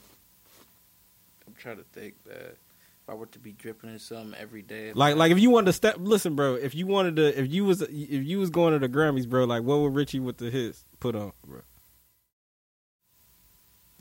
I'm 1.46 1.54
trying 1.58 1.78
to 1.78 1.82
think 1.82 2.14
that 2.24 2.42
if 2.52 3.08
I 3.08 3.14
were 3.14 3.26
to 3.26 3.38
be 3.38 3.52
dripping 3.52 3.90
in 3.90 3.98
something 3.98 4.38
every 4.38 4.62
day, 4.62 4.92
like 4.92 5.16
like 5.16 5.32
if 5.32 5.38
you 5.40 5.50
wanted 5.50 5.66
to 5.66 5.72
step, 5.72 5.96
listen, 5.98 6.36
bro. 6.36 6.54
If 6.54 6.74
you 6.74 6.86
wanted 6.86 7.16
to, 7.16 7.38
if 7.40 7.50
you 7.52 7.64
was 7.64 7.82
if 7.82 7.90
you 7.90 8.38
was 8.38 8.50
going 8.50 8.72
to 8.72 8.78
the 8.78 8.88
Grammys, 8.88 9.28
bro, 9.28 9.44
like 9.44 9.62
what 9.64 9.80
would 9.80 9.94
Richie 9.94 10.20
with 10.20 10.36
the 10.36 10.50
hits 10.50 10.84
put 11.00 11.16
on, 11.16 11.32
bro? 11.44 11.62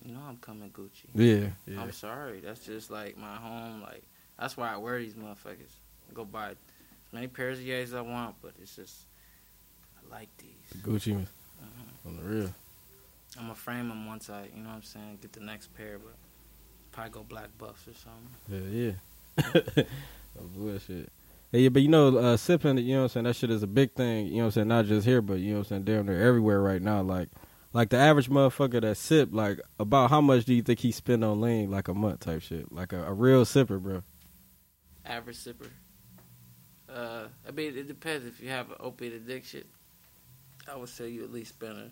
you 0.06 0.14
know 0.14 0.22
I'm 0.28 0.38
coming 0.38 0.70
Gucci. 0.70 1.06
Yeah, 1.16 1.50
yeah. 1.66 1.82
I'm 1.82 1.92
sorry. 1.92 2.40
That's 2.40 2.60
just 2.64 2.92
like 2.92 3.18
my 3.18 3.36
home. 3.36 3.82
Like 3.82 4.04
that's 4.40 4.56
why 4.58 4.74
I 4.74 4.78
wear 4.78 5.00
these 5.00 5.14
motherfuckers. 5.14 5.72
Go 6.14 6.26
buy 6.26 6.50
as 6.52 6.56
many 7.12 7.28
pairs 7.28 7.60
of 7.60 7.66
Yeezys 7.66 7.84
as 7.84 7.94
I 7.94 8.02
want, 8.02 8.36
but 8.42 8.54
it's 8.62 8.76
just 8.76 8.94
I 9.98 10.14
like 10.16 10.30
these. 10.38 10.82
Gucci 10.82 11.14
Mhm. 11.16 11.26
on 12.06 12.16
the 12.18 12.24
real. 12.24 12.54
I'm 13.38 13.44
gonna 13.44 13.56
frame 13.56 13.90
them 13.90 14.06
once 14.08 14.30
I, 14.30 14.44
you 14.56 14.62
know 14.62 14.70
what 14.70 14.76
I'm 14.76 14.84
saying, 14.84 15.20
get 15.22 15.34
the 15.34 15.40
next 15.42 15.74
pair, 15.76 15.98
but 16.00 16.16
probably 16.92 17.12
go 17.12 17.24
black 17.24 17.50
buffs 17.58 17.86
or 17.88 17.94
something. 17.94 18.96
Yeah, 19.38 19.44
yeah. 19.78 19.84
bullshit. 20.56 21.12
Hey, 21.52 21.62
yeah, 21.62 21.70
but 21.70 21.82
you 21.82 21.88
know, 21.90 22.18
uh, 22.18 22.38
sipping, 22.38 22.78
you 22.78 22.94
know 22.96 23.00
what 23.00 23.04
I'm 23.04 23.10
saying, 23.10 23.24
that 23.26 23.36
shit 23.36 23.50
is 23.52 23.64
a 23.64 23.68
big 23.68 23.94
thing, 23.94 24.28
you 24.28 24.34
know 24.36 24.40
what 24.40 24.46
I'm 24.46 24.52
saying, 24.52 24.68
not 24.68 24.86
just 24.86 25.06
here, 25.06 25.22
but 25.22 25.36
you 25.40 25.52
know 25.52 25.60
what 25.60 25.68
I'm 25.68 25.70
saying, 25.70 25.84
damn 25.86 26.06
near 26.06 26.22
everywhere 26.22 26.62
right 26.62 26.82
now. 26.82 27.02
Like 27.02 27.30
like 27.74 27.90
the 27.90 27.98
average 27.98 28.30
motherfucker 28.30 28.82
that 28.82 28.96
sip, 28.98 29.30
like 29.34 29.60
about 29.80 30.10
how 30.10 30.22
much 30.22 30.46
do 30.46 30.54
you 30.54 30.62
think 30.62 30.80
he 30.80 30.92
spend 30.92 31.24
on 31.26 31.42
lean 31.42 31.70
like 31.70 31.88
a 31.90 31.94
month 31.94 32.22
type 32.22 32.42
shit? 32.42 32.72
Like 32.72 32.94
a, 32.94 33.04
a 33.06 33.14
real 33.14 33.44
sipper, 33.46 33.82
bro. 33.82 34.02
Average 35.06 35.38
sipper. 35.38 35.70
Uh, 36.90 37.28
I 37.48 37.52
mean, 37.52 37.78
it 37.78 37.88
depends. 37.88 38.26
If 38.26 38.42
you 38.42 38.50
have 38.50 38.70
an 38.70 38.78
opiate 38.80 39.14
addiction, 39.14 39.64
I 40.72 40.76
would 40.76 40.90
say 40.90 41.10
you 41.10 41.24
at 41.24 41.32
least 41.32 41.50
spend 41.50 41.78
a 41.78 41.90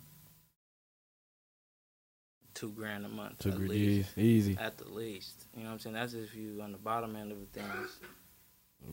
two 2.53 2.69
grand 2.69 3.05
a 3.05 3.09
month. 3.09 3.39
Two 3.39 3.51
least. 3.51 4.17
easy. 4.17 4.57
At 4.59 4.77
the 4.77 4.89
least, 4.89 5.45
you 5.55 5.63
know 5.63 5.69
what 5.69 5.73
I'm 5.73 5.79
saying. 5.79 5.95
That's 5.95 6.13
if 6.13 6.35
you 6.35 6.59
on 6.61 6.71
the 6.71 6.77
bottom 6.77 7.15
end 7.15 7.31
of 7.31 7.39
the 7.39 7.59
things. 7.59 7.99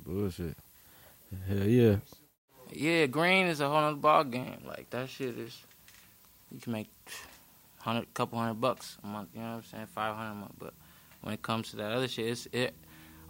Bullshit. 0.05 0.57
Hell 1.49 1.65
yeah. 1.65 1.97
Yeah, 2.73 3.07
green 3.07 3.47
is 3.47 3.61
a 3.61 3.69
whole 3.69 3.81
nother 3.81 3.97
ball 3.97 4.25
game. 4.25 4.63
Like 4.67 4.91
that 4.91 5.09
shit 5.09 5.39
is, 5.39 5.59
you 6.53 6.61
can 6.61 6.73
make 6.73 6.89
hundred, 7.79 8.13
couple 8.15 8.39
hundred 8.39 8.61
bucks 8.61 8.99
a 9.03 9.07
month. 9.07 9.31
You 9.35 9.41
know 9.41 9.49
what 9.49 9.57
I'm 9.57 9.65
saying? 9.65 9.87
Five 9.87 10.17
hundred 10.17 10.33
a 10.33 10.35
month. 10.35 10.55
But 10.59 10.75
when 11.23 11.35
it 11.35 11.43
comes 11.43 11.71
to 11.71 11.77
that 11.77 11.93
other 11.93 12.09
shit, 12.09 12.27
it's 12.27 12.47
it. 12.53 12.75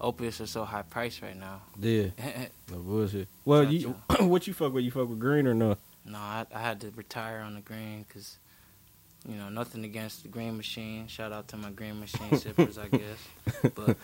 Opiates 0.00 0.40
are 0.40 0.46
so 0.46 0.64
high 0.64 0.82
priced 0.82 1.22
right 1.22 1.36
now. 1.38 1.60
Yeah. 1.78 2.06
No 2.70 2.76
bullshit. 2.78 3.26
Well, 3.44 3.64
Gotcha. 3.64 3.74
you 3.76 3.88
what 4.20 4.46
you 4.46 4.54
fuck 4.54 4.72
with? 4.72 4.84
You 4.84 4.92
fuck 4.92 5.08
with 5.08 5.18
green 5.18 5.48
or 5.48 5.54
no? 5.54 5.76
No, 6.04 6.18
I, 6.18 6.46
I 6.54 6.60
had 6.60 6.80
to 6.82 6.92
retire 6.94 7.40
on 7.40 7.54
the 7.56 7.60
green 7.60 8.04
because, 8.06 8.38
you 9.28 9.34
know, 9.34 9.48
nothing 9.48 9.84
against 9.84 10.22
the 10.22 10.28
green 10.28 10.56
machine. 10.56 11.08
Shout 11.08 11.32
out 11.32 11.48
to 11.48 11.56
my 11.56 11.70
green 11.70 11.98
machine 11.98 12.36
sippers, 12.38 12.78
I 12.78 12.86
guess. 12.86 13.72
But 13.74 13.96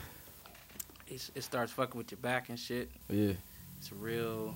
it 1.09 1.43
starts 1.45 1.71
fucking 1.73 1.97
with 1.97 2.11
your 2.11 2.19
back 2.19 2.49
and 2.49 2.59
shit. 2.59 2.91
Yeah. 3.09 3.35
It's 3.79 3.93
real. 3.93 4.55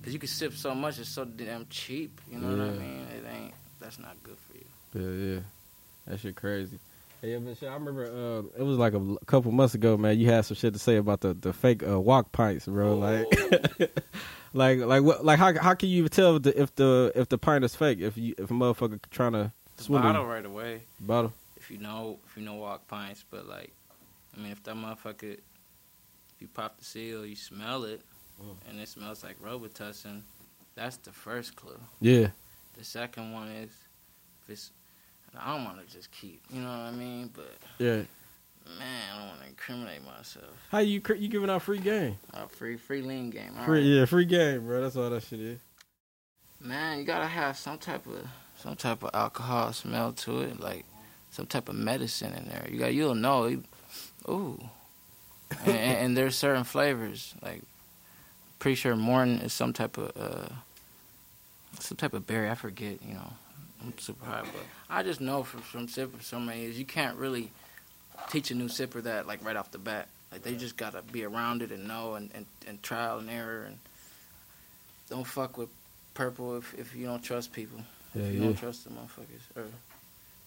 Because 0.00 0.12
you 0.12 0.18
can 0.18 0.28
sip 0.28 0.54
so 0.54 0.74
much, 0.74 0.98
it's 0.98 1.08
so 1.08 1.24
damn 1.24 1.66
cheap. 1.70 2.20
You 2.28 2.38
know 2.38 2.48
what 2.50 2.66
I 2.66 2.70
mean? 2.72 3.06
It 3.16 3.24
ain't, 3.32 3.54
that's 3.80 4.00
not 4.00 4.16
good 4.24 4.36
for 4.36 4.56
you. 4.58 4.64
Yeah, 5.00 5.34
yeah. 5.34 5.40
That 6.08 6.18
shit 6.18 6.34
crazy. 6.34 6.80
Yeah, 7.22 7.38
but 7.38 7.62
I 7.62 7.74
remember 7.74 8.04
uh, 8.04 8.60
it 8.60 8.64
was 8.64 8.78
like 8.78 8.94
a 8.94 9.16
couple 9.26 9.52
months 9.52 9.74
ago, 9.74 9.96
man. 9.96 10.18
You 10.18 10.26
had 10.26 10.44
some 10.44 10.56
shit 10.56 10.72
to 10.72 10.78
say 10.80 10.96
about 10.96 11.20
the 11.20 11.34
the 11.34 11.52
fake 11.52 11.86
uh, 11.86 12.00
Wock 12.00 12.32
pints, 12.32 12.66
bro. 12.66 12.96
Like, 12.96 13.26
like, 14.52 14.80
like, 14.80 15.02
what? 15.02 15.24
Like, 15.24 15.38
how 15.38 15.56
how 15.58 15.74
can 15.74 15.88
you 15.88 16.08
tell 16.08 16.36
if 16.36 16.42
the 16.42 16.60
if 16.62 16.74
the 16.74 17.12
if 17.14 17.28
the 17.28 17.38
pint 17.38 17.64
is 17.64 17.76
fake? 17.76 18.00
If 18.00 18.16
you 18.18 18.34
if 18.38 18.50
a 18.50 18.54
motherfucker 18.54 18.98
trying 19.10 19.32
to 19.32 19.52
The 19.76 19.82
swindle 19.84 20.10
bottle 20.12 20.26
you? 20.26 20.32
right 20.32 20.44
away. 20.44 20.80
bottle? 21.00 21.32
If 21.56 21.70
you 21.70 21.78
know, 21.78 22.18
if 22.26 22.36
you 22.36 22.42
know 22.42 22.54
Wock 22.54 22.88
pints, 22.88 23.24
but 23.30 23.46
like, 23.48 23.72
I 24.36 24.40
mean, 24.40 24.50
if 24.50 24.62
that 24.64 24.74
motherfucker, 24.74 25.34
if 25.34 25.38
you 26.40 26.48
pop 26.48 26.76
the 26.78 26.84
seal, 26.84 27.24
you 27.24 27.36
smell 27.36 27.84
it, 27.84 28.00
Mm. 28.42 28.56
and 28.68 28.80
it 28.80 28.88
smells 28.88 29.22
like 29.22 29.40
Robitussin, 29.40 30.22
that's 30.74 30.96
the 30.96 31.12
first 31.12 31.54
clue. 31.54 31.78
Yeah, 32.00 32.28
The 32.76 32.82
second 32.82 33.30
one 33.32 33.46
is, 33.48 33.70
if 34.42 34.50
it's, 34.50 34.70
I 35.38 35.54
don't 35.54 35.64
want 35.64 35.86
to 35.86 35.94
just 35.94 36.10
keep, 36.12 36.42
you 36.50 36.60
know 36.60 36.68
what 36.68 36.78
I 36.78 36.90
mean? 36.90 37.30
But 37.34 37.54
yeah. 37.78 38.02
man, 38.78 39.02
I 39.14 39.18
don't 39.18 39.28
want 39.28 39.40
to 39.42 39.48
incriminate 39.48 40.04
myself. 40.04 40.52
How 40.70 40.78
you 40.78 41.00
you 41.16 41.28
giving 41.28 41.50
out 41.50 41.62
free 41.62 41.78
game? 41.78 42.18
Uh, 42.34 42.46
free, 42.46 42.76
free 42.76 43.02
lean 43.02 43.30
game. 43.30 43.52
Free, 43.64 43.78
right. 43.80 43.84
yeah, 43.84 44.04
free 44.04 44.24
game, 44.24 44.66
bro. 44.66 44.82
That's 44.82 44.96
all 44.96 45.10
that 45.10 45.22
shit 45.22 45.40
is. 45.40 45.58
Man, 46.60 46.98
you 46.98 47.04
gotta 47.04 47.26
have 47.26 47.56
some 47.56 47.78
type 47.78 48.06
of 48.06 48.26
some 48.56 48.76
type 48.76 49.02
of 49.02 49.10
alcohol 49.14 49.72
smell 49.72 50.12
to 50.12 50.42
it, 50.42 50.60
like 50.60 50.84
some 51.30 51.46
type 51.46 51.68
of 51.68 51.74
medicine 51.74 52.34
in 52.34 52.48
there. 52.48 52.66
You 52.70 52.78
got 52.78 52.94
you'll 52.94 53.14
know. 53.14 53.46
You- 53.46 53.64
Ooh, 54.28 54.62
and, 55.64 55.76
and, 55.76 55.98
and 55.98 56.16
there's 56.16 56.36
certain 56.36 56.64
flavors. 56.64 57.34
Like 57.42 57.62
pretty 58.60 58.76
sure 58.76 58.94
Morton 58.94 59.40
is 59.40 59.52
some 59.52 59.72
type 59.72 59.98
of 59.98 60.12
uh, 60.16 60.54
some 61.80 61.96
type 61.96 62.14
of 62.14 62.26
berry. 62.26 62.48
I 62.48 62.54
forget. 62.54 62.98
You 63.02 63.14
know, 63.14 63.32
I'm 63.82 63.98
super 63.98 64.24
high, 64.24 64.42
but 64.42 64.64
I 64.88 65.02
just 65.02 65.20
know 65.20 65.42
from 65.42 65.60
from 65.60 65.88
sipping 65.88 66.20
so 66.20 66.38
many 66.38 66.62
years, 66.62 66.78
you 66.78 66.84
can't 66.84 67.16
really 67.16 67.50
teach 68.30 68.50
a 68.50 68.54
new 68.54 68.68
sipper 68.68 69.02
that 69.02 69.26
like 69.26 69.44
right 69.44 69.56
off 69.56 69.70
the 69.70 69.78
bat. 69.78 70.08
Like 70.30 70.42
they 70.42 70.54
just 70.54 70.76
gotta 70.76 71.02
be 71.02 71.24
around 71.24 71.62
it 71.62 71.72
and 71.72 71.86
know 71.86 72.14
and, 72.14 72.30
and, 72.34 72.46
and 72.66 72.82
trial 72.82 73.18
and 73.18 73.28
error 73.28 73.64
and 73.64 73.78
don't 75.10 75.26
fuck 75.26 75.58
with 75.58 75.68
purple 76.14 76.56
if, 76.56 76.74
if 76.78 76.94
you 76.96 77.06
don't 77.06 77.22
trust 77.22 77.52
people. 77.52 77.80
Yeah, 78.14 78.22
if 78.22 78.34
you 78.34 78.40
yeah. 78.40 78.46
don't 78.46 78.56
trust 78.56 78.84
the 78.84 78.90
motherfuckers. 78.90 79.56
Or 79.56 79.66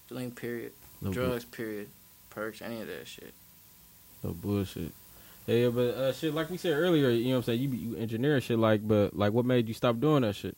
doing 0.09 0.31
period. 0.31 0.71
No, 1.01 1.09
bu- 1.09 1.13
Drugs, 1.13 1.45
period. 1.45 1.89
Perks, 2.29 2.61
any 2.61 2.81
of 2.81 2.87
that 2.87 3.07
shit. 3.07 3.33
no 4.23 4.31
bullshit. 4.31 4.91
Yeah, 5.47 5.55
yeah, 5.55 5.69
but 5.69 5.95
uh, 5.95 6.13
shit, 6.13 6.33
like 6.33 6.49
we 6.49 6.57
said 6.57 6.73
earlier, 6.73 7.09
you 7.09 7.25
know 7.25 7.31
what 7.31 7.37
I'm 7.37 7.43
saying? 7.43 7.61
You 7.61 7.69
be 7.69 7.77
you 7.77 7.95
engineer 7.97 8.41
shit, 8.41 8.57
like, 8.57 8.87
but 8.87 9.15
like, 9.15 9.31
what 9.31 9.45
made 9.45 9.67
you 9.67 9.75
stop 9.75 9.99
doing 9.99 10.23
that 10.23 10.35
shit? 10.35 10.57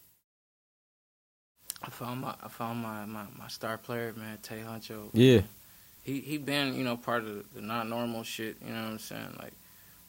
I 1.83 1.89
found 1.89 2.21
my 2.21 2.33
I 2.43 2.47
found 2.47 2.81
my, 2.81 3.05
my, 3.05 3.23
my 3.37 3.47
star 3.47 3.77
player, 3.77 4.13
man, 4.17 4.37
Tay 4.41 4.63
Huncho. 4.65 5.09
Yeah, 5.13 5.41
He 6.03 6.19
he 6.19 6.37
been, 6.37 6.73
you 6.75 6.83
know, 6.83 6.97
part 6.97 7.23
of 7.23 7.53
the 7.53 7.61
not 7.61 7.87
normal 7.87 8.23
shit, 8.23 8.57
you 8.65 8.73
know 8.73 8.83
what 8.83 8.91
I'm 8.91 8.99
saying? 8.99 9.35
Like 9.39 9.53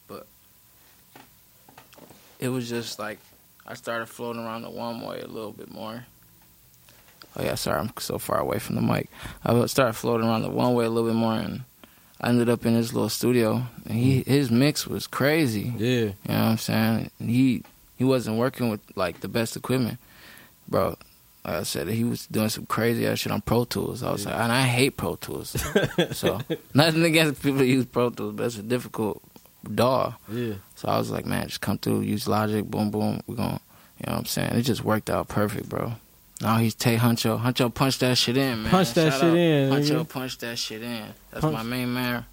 but 0.07 0.25
it 2.39 2.49
was 2.49 2.67
just 2.67 2.99
like 2.99 3.19
I 3.65 3.75
started 3.75 4.07
floating 4.07 4.43
around 4.43 4.63
the 4.63 4.69
one 4.69 5.01
way 5.01 5.21
a 5.21 5.27
little 5.27 5.51
bit 5.51 5.71
more. 5.71 6.05
Oh 7.37 7.43
yeah, 7.43 7.55
sorry, 7.55 7.79
I'm 7.79 7.91
so 7.99 8.17
far 8.17 8.39
away 8.39 8.57
from 8.57 8.75
the 8.75 8.81
mic. 8.81 9.07
I 9.45 9.65
started 9.67 9.93
floating 9.93 10.27
around 10.27 10.41
the 10.41 10.49
one 10.49 10.73
way 10.73 10.85
a 10.85 10.89
little 10.89 11.07
bit 11.07 11.15
more 11.15 11.35
and 11.35 11.61
I 12.19 12.29
ended 12.29 12.49
up 12.49 12.65
in 12.65 12.73
his 12.73 12.93
little 12.93 13.09
studio 13.09 13.63
and 13.85 13.97
he 13.97 14.21
mm. 14.21 14.27
his 14.27 14.51
mix 14.51 14.87
was 14.87 15.07
crazy. 15.07 15.73
yeah, 15.77 15.87
You 15.87 16.05
know 16.05 16.13
what 16.25 16.35
I'm 16.35 16.57
saying? 16.57 17.11
He 17.19 17.63
he 17.97 18.03
wasn't 18.03 18.37
working 18.37 18.69
with 18.69 18.81
like 18.95 19.21
the 19.21 19.27
best 19.27 19.55
equipment, 19.55 19.99
bro. 20.67 20.97
I 21.55 21.63
said, 21.63 21.87
he 21.87 22.03
was 22.03 22.25
doing 22.27 22.49
some 22.49 22.65
crazy 22.65 23.05
ass 23.07 23.19
shit 23.19 23.31
on 23.31 23.41
Pro 23.41 23.65
Tools. 23.65 24.03
I 24.03 24.11
was 24.11 24.25
like, 24.25 24.35
and 24.35 24.51
I 24.51 24.63
hate 24.63 24.97
Pro 24.97 25.15
Tools. 25.15 25.49
so 26.11 26.39
nothing 26.73 27.03
against 27.03 27.41
people 27.41 27.59
who 27.59 27.65
use 27.65 27.85
Pro 27.85 28.09
Tools, 28.09 28.33
but 28.35 28.45
it's 28.47 28.57
a 28.57 28.63
difficult 28.63 29.21
DAW. 29.73 30.13
yeah. 30.31 30.53
So 30.75 30.87
I 30.89 30.97
was 30.97 31.11
like, 31.11 31.25
man, 31.25 31.47
just 31.47 31.61
come 31.61 31.77
through, 31.77 32.01
use 32.01 32.27
Logic, 32.27 32.63
boom, 32.65 32.91
boom. 32.91 33.21
We're 33.27 33.35
going, 33.35 33.59
you 33.99 34.05
know 34.07 34.13
what 34.13 34.19
I'm 34.19 34.25
saying? 34.25 34.51
It 34.55 34.61
just 34.63 34.83
worked 34.83 35.09
out 35.09 35.27
perfect, 35.27 35.67
bro. 35.69 35.93
Now 36.41 36.57
he's 36.57 36.73
Tay 36.73 36.95
Huncho. 36.95 37.37
Huncho 37.41 37.73
punched 37.73 37.99
that 37.99 38.17
shit 38.17 38.37
in, 38.37 38.63
man. 38.63 38.71
Punch 38.71 38.93
that 38.93 39.11
Shout 39.11 39.19
shit 39.21 39.29
out. 39.31 39.35
in, 39.37 39.69
Huncho 39.71 40.01
nigga. 40.05 40.09
punched 40.09 40.39
that 40.39 40.57
shit 40.57 40.81
in. 40.81 41.03
That's 41.31 41.41
Punch- 41.41 41.53
my 41.53 41.63
main 41.63 41.93
man. 41.93 42.25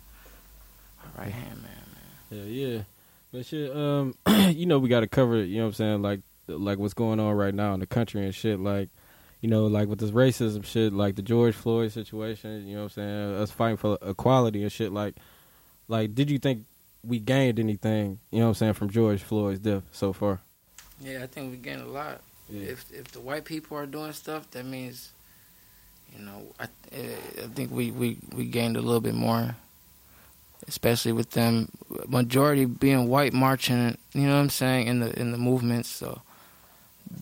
My 1.16 1.24
Right 1.24 1.32
hand 1.32 1.62
man. 1.62 1.72
Man. 2.30 2.48
Yeah, 2.48 2.66
yeah. 2.74 2.82
But 3.32 3.46
shit, 3.46 3.74
um, 3.76 4.14
you 4.50 4.66
know 4.66 4.78
we 4.78 4.88
got 4.88 5.00
to 5.00 5.08
cover 5.08 5.36
it. 5.36 5.46
You 5.46 5.56
know 5.56 5.62
what 5.62 5.68
I'm 5.68 5.74
saying? 5.74 6.02
Like, 6.02 6.20
like 6.46 6.78
what's 6.78 6.94
going 6.94 7.18
on 7.18 7.34
right 7.34 7.52
now 7.52 7.74
in 7.74 7.80
the 7.80 7.86
country 7.86 8.24
and 8.24 8.32
shit. 8.32 8.60
Like, 8.60 8.88
you 9.46 9.50
know, 9.50 9.66
like 9.68 9.86
with 9.86 10.00
this 10.00 10.10
racism 10.10 10.64
shit, 10.64 10.92
like 10.92 11.14
the 11.14 11.22
George 11.22 11.54
Floyd 11.54 11.92
situation. 11.92 12.66
You 12.66 12.74
know 12.74 12.82
what 12.82 12.96
I'm 12.98 13.04
saying? 13.04 13.34
Us 13.36 13.52
fighting 13.52 13.76
for 13.76 13.96
equality 14.02 14.64
and 14.64 14.72
shit. 14.72 14.90
Like, 14.90 15.14
like, 15.86 16.16
did 16.16 16.32
you 16.32 16.40
think 16.40 16.64
we 17.04 17.20
gained 17.20 17.60
anything, 17.60 18.18
you 18.32 18.40
know 18.40 18.46
what 18.46 18.48
I'm 18.48 18.54
saying, 18.54 18.72
from 18.72 18.90
George 18.90 19.22
Floyd's 19.22 19.60
death 19.60 19.84
so 19.92 20.12
far. 20.12 20.40
Yeah, 21.00 21.22
I 21.22 21.28
think 21.28 21.52
we 21.52 21.58
gained 21.58 21.82
a 21.82 21.86
lot. 21.86 22.22
Yeah. 22.48 22.70
If 22.72 22.90
if 22.92 23.12
the 23.12 23.20
white 23.20 23.44
people 23.44 23.76
are 23.76 23.86
doing 23.86 24.12
stuff, 24.14 24.50
that 24.50 24.66
means, 24.66 25.12
you 26.12 26.24
know, 26.24 26.42
I 26.58 26.64
eh, 26.90 27.44
I 27.44 27.46
think 27.46 27.70
we 27.70 27.92
we 27.92 28.18
we 28.34 28.46
gained 28.46 28.76
a 28.76 28.80
little 28.80 29.00
bit 29.00 29.14
more, 29.14 29.54
especially 30.66 31.12
with 31.12 31.30
them 31.30 31.68
majority 32.08 32.64
being 32.64 33.06
white 33.06 33.32
marching. 33.32 33.96
You 34.12 34.22
know 34.22 34.34
what 34.34 34.40
I'm 34.40 34.50
saying 34.50 34.88
in 34.88 34.98
the 34.98 35.16
in 35.16 35.30
the 35.30 35.38
movements. 35.38 35.88
So 35.88 36.20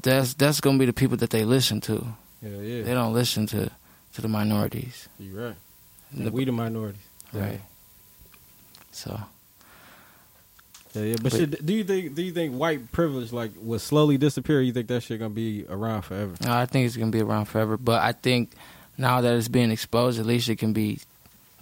that's 0.03 0.35
that's 0.35 0.61
gonna 0.61 0.79
be 0.79 0.87
the 0.87 0.93
people 0.93 1.17
that 1.19 1.31
they 1.31 1.45
listen 1.45 1.81
to. 1.83 2.07
Yeah, 2.43 2.61
yeah. 2.61 2.83
They 2.83 2.95
don't 2.95 3.13
listen 3.15 3.47
to 3.49 3.71
to 4.15 4.23
the 4.23 4.29
minorities. 4.29 5.09
You're 5.19 5.49
right. 5.49 5.57
The- 6.13 6.31
we 6.31 6.45
the 6.45 6.53
minorities. 6.53 7.01
Right. 7.33 7.61
So 8.93 9.21
Yeah, 10.95 11.03
yeah. 11.03 11.15
But, 11.15 11.23
But- 11.25 11.33
shit, 11.33 11.67
do 11.67 11.73
you 11.75 11.83
think 11.85 12.15
do 12.15 12.23
you 12.23 12.33
think 12.33 12.55
white 12.55 12.93
privilege 12.93 13.33
like 13.33 13.51
will 13.61 13.79
slowly 13.81 14.17
disappear? 14.17 14.59
Or 14.59 14.63
you 14.63 14.73
think 14.73 14.87
that 14.89 15.03
shit 15.03 15.19
gonna 15.19 15.31
be 15.31 15.65
around 15.69 16.03
forever? 16.03 16.35
no, 16.45 16.53
I 16.53 16.67
think 16.67 16.87
it's 16.87 16.97
gonna 16.97 17.11
be 17.11 17.21
around 17.23 17.47
forever. 17.47 17.77
But 17.77 18.03
I 18.03 18.13
think 18.13 18.53
now 18.97 19.21
that 19.21 19.35
it's 19.35 19.49
being 19.49 19.71
exposed, 19.73 20.21
at 20.21 20.27
least 20.27 20.49
it 20.49 20.57
can 20.57 20.73
be 20.73 21.01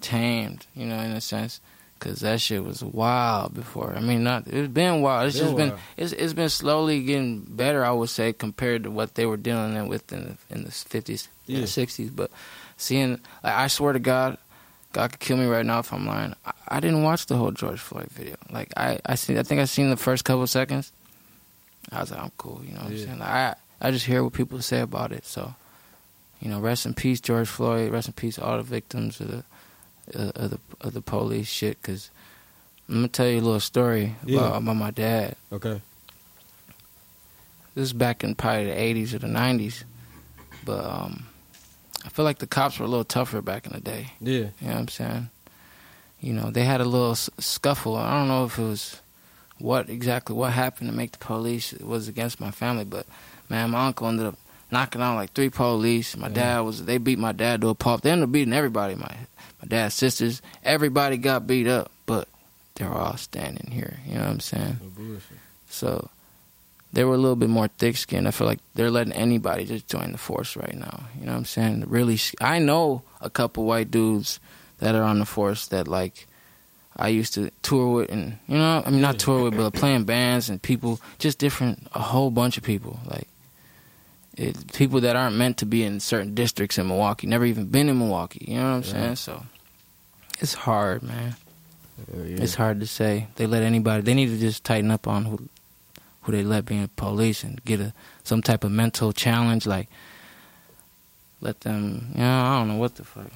tamed. 0.03 0.67
You 0.75 0.85
know, 0.87 0.99
in 1.01 1.13
a 1.13 1.21
sense, 1.23 1.61
because 2.03 2.21
that 2.21 2.41
shit 2.41 2.65
was 2.65 2.83
wild 2.83 3.55
before. 3.55 3.95
I 3.97 4.01
mean, 4.01 4.25
not 4.25 4.47
it's 4.49 4.73
been 4.73 5.03
wild. 5.03 5.29
It's 5.29 5.39
Been 5.39 5.47
just 5.47 5.57
been 5.57 5.73
it's 5.97 6.13
it's 6.13 6.33
been 6.33 6.49
slowly 6.49 7.03
getting 7.05 7.41
better. 7.41 7.85
I 7.85 7.93
would 7.93 8.09
say 8.11 8.33
compared 8.33 8.83
to 8.85 8.91
what 8.91 9.15
they 9.15 9.27
were 9.27 9.37
dealing 9.37 9.87
with 9.89 10.13
in 10.13 10.37
the 10.49 10.55
in 10.55 10.65
the 10.65 10.71
fifties, 10.71 11.29
Yeah. 11.47 11.59
and 11.59 11.69
sixties. 11.69 12.11
But 12.11 12.31
seeing, 12.77 13.21
like, 13.45 13.55
I 13.55 13.67
swear 13.69 13.93
to 13.93 13.99
God. 14.01 14.39
God 14.93 15.11
could 15.13 15.21
kill 15.21 15.39
me 15.39 15.47
right 15.47 15.65
now 15.65 15.79
if 15.79 15.91
I'm 15.91 16.07
lying. 16.07 16.35
I, 16.45 16.53
I 16.69 16.81
didn't 16.81 17.03
watch 17.03 17.25
the 17.25 17.37
whole 17.37 17.51
George 17.51 17.81
Floyd 17.81 18.09
video. 18.11 18.37
Like 18.51 18.73
I, 18.77 18.99
I 19.07 19.15
seen, 19.15 19.39
I 19.39 19.43
think 19.43 19.59
I 19.61 19.65
seen 19.65 19.89
the 19.89 19.97
first 19.97 20.23
couple 20.27 20.47
seconds. 20.47 20.93
I 21.91 22.01
was 22.01 22.11
like, 22.11 22.21
I'm 22.21 22.31
cool. 22.37 22.61
You 22.63 22.75
know 22.75 22.81
what 22.83 22.93
Yeah. 22.93 22.99
I'm 23.01 23.07
saying? 23.07 23.19
Like, 23.21 23.29
I, 23.29 23.55
I 23.81 23.91
just 23.91 24.05
hear 24.05 24.23
what 24.23 24.35
people 24.35 24.61
say 24.61 24.81
about 24.81 25.13
it. 25.13 25.25
So, 25.25 25.55
you 26.43 26.51
know, 26.51 26.61
rest 26.61 26.85
in 26.85 26.93
peace, 26.93 27.23
George 27.23 27.49
Floyd. 27.49 27.91
Rest 27.91 28.09
in 28.09 28.13
peace, 28.13 28.39
all 28.39 28.59
the 28.59 28.63
victims 28.63 29.19
of 29.21 29.29
the, 29.29 29.45
of 30.15 30.51
the, 30.51 30.59
of 30.81 30.93
the 30.95 31.01
police 31.03 31.49
shit. 31.49 31.83
Cause 31.83 32.11
I'm 32.89 32.97
gonna 32.97 33.09
tell 33.09 33.27
you 33.29 33.41
a 33.41 33.43
little 33.43 33.61
story 33.61 34.17
Yeah. 34.25 34.41
about, 34.41 34.63
about 34.63 34.77
my 34.77 34.91
dad. 34.91 35.37
Okay. 35.53 35.81
This 37.75 37.85
is 37.85 37.93
back 37.93 38.23
in 38.23 38.35
probably 38.35 38.67
the 38.67 38.73
80s 38.73 39.15
or 39.15 39.19
the 39.19 39.29
90s, 39.29 39.85
but 40.65 40.85
um, 40.85 41.27
I 42.05 42.11
feel 42.11 42.25
like 42.25 42.39
the 42.39 42.47
cops 42.47 42.79
were 42.79 42.85
a 42.85 42.89
little 42.89 43.05
tougher 43.05 43.41
back 43.41 43.67
in 43.67 43.73
the 43.73 43.81
day. 43.81 44.09
Yeah. 44.21 44.33
You 44.33 44.43
know 44.61 44.73
what 44.73 44.77
I'm 44.77 44.89
saying? 44.89 45.31
You 46.21 46.33
know, 46.35 46.51
they 46.51 46.65
had 46.65 46.81
a 46.81 46.85
little 46.85 47.15
scuffle. 47.15 47.97
I 47.97 48.19
don't 48.19 48.29
know 48.29 48.45
if 48.45 48.59
it 48.59 48.63
was 48.63 49.01
what 49.59 49.89
exactly 49.89 50.37
what 50.37 50.53
happened 50.53 50.91
to 50.91 50.97
make 50.97 51.13
the 51.13 51.19
police 51.19 51.73
it 51.73 51.87
was 51.87 52.09
against 52.09 52.41
my 52.41 52.51
family, 52.51 52.85
but 52.85 53.07
man, 53.49 53.71
my 53.71 53.87
uncle 53.87 54.07
ended 54.07 54.27
up 54.27 54.37
knocking 54.71 55.01
out 55.01 55.15
like 55.17 55.33
three 55.33 55.49
police. 55.51 56.15
My 56.17 56.29
Yeah. 56.29 56.35
dad 56.35 56.61
was 56.61 56.85
they 56.85 56.99
beat 56.99 57.19
my 57.19 57.33
dad 57.33 57.63
to 57.63 57.69
a 57.71 57.75
pulp. 57.75 58.03
They 58.03 58.11
ended 58.11 58.25
up 58.29 58.33
beating 58.33 58.53
everybody. 58.53 58.97
My 58.97 59.17
my 59.63 59.69
dad's 59.69 59.95
sisters, 59.95 60.43
everybody 60.65 61.17
got 61.17 61.47
beat 61.47 61.67
up, 61.69 61.91
but 62.07 62.29
they're 62.75 62.93
all 62.93 63.17
standing 63.17 63.71
here. 63.71 63.99
You 64.07 64.15
know 64.15 64.21
what 64.23 64.29
I'm 64.31 64.41
saying? 64.41 64.77
No. 64.99 65.17
So 65.71 66.11
they 66.93 67.05
were 67.05 67.15
a 67.15 67.19
little 67.19 67.37
bit 67.37 67.49
more 67.49 67.69
thick 67.69 67.97
skinned. 67.97 68.27
I 68.29 68.33
feel 68.33 68.47
like 68.47 68.59
they're 68.75 68.91
letting 68.91 69.13
anybody 69.13 69.65
just 69.65 69.89
join 69.89 70.13
the 70.13 70.19
force 70.19 70.57
right 70.57 70.75
now. 70.75 71.05
You 71.19 71.27
know 71.27 71.33
what 71.33 71.39
I'm 71.39 71.45
saying? 71.45 71.85
Really, 71.89 72.19
I 72.41 72.59
know 72.59 73.03
a 73.21 73.31
couple 73.31 73.65
white 73.65 73.91
dudes 73.91 74.41
that 74.79 74.95
are 74.95 75.03
on 75.05 75.19
the 75.21 75.25
force 75.27 75.67
that 75.69 75.87
like 75.89 76.27
I 76.97 77.09
used 77.09 77.35
to 77.35 77.51
tour 77.63 77.89
with, 77.95 78.11
and 78.11 78.39
you 78.49 78.59
know, 78.59 78.83
I 78.85 78.91
mean 78.91 79.01
not 79.01 79.19
tour 79.19 79.45
with, 79.45 79.57
but 79.57 79.73
playing 79.73 80.05
bands 80.05 80.51
and 80.51 80.61
people, 80.61 81.01
just 81.19 81.39
different, 81.39 81.87
a 81.95 82.01
whole 82.01 82.31
bunch 82.31 82.57
of 82.59 82.65
people, 82.65 82.99
like. 83.07 83.29
It, 84.35 84.73
people 84.73 85.03
that 85.03 85.15
aren't 85.15 85.37
meant 85.37 85.59
to 85.59 85.67
be 85.67 85.83
in 85.85 86.01
certain 86.01 86.35
districts 86.35 86.79
in 86.79 86.89
Milwaukee, 86.89 87.27
never 87.27 87.45
even 87.45 87.67
been 87.67 87.91
in 87.91 87.99
Milwaukee. 87.99 88.47
You 88.49 88.57
know 88.61 88.63
what 88.63 88.77
I'm 88.77 88.83
Yeah. 88.83 88.91
saying? 89.15 89.17
So 89.17 89.45
it's 90.43 90.55
hard, 90.55 91.03
man. 91.03 91.35
Yeah, 92.15 92.25
yeah. 92.25 92.43
It's 92.43 92.55
hard 92.57 92.81
to 92.81 92.87
say. 92.87 93.29
They 93.37 93.47
let 93.47 93.63
anybody. 93.63 94.03
They 94.03 94.15
need 94.15 94.27
to 94.29 94.39
just 94.39 94.65
tighten 94.65 94.91
up 94.91 95.07
on 95.07 95.25
who 95.25 95.49
who 96.23 96.33
they 96.33 96.43
let 96.43 96.65
be 96.67 96.77
in 96.77 96.89
police 96.97 97.43
and 97.43 97.65
get 97.65 97.81
a 97.81 97.93
some 98.25 98.43
type 98.43 98.65
of 98.65 98.71
mental 98.73 99.13
challenge. 99.13 99.67
Like 99.67 99.89
let 101.41 101.61
them. 101.61 102.09
You 102.15 102.21
know, 102.21 102.43
I 102.43 102.59
don't 102.59 102.69
know 102.69 102.77
what 102.77 102.97
the 102.97 103.05
fuck. 103.05 103.27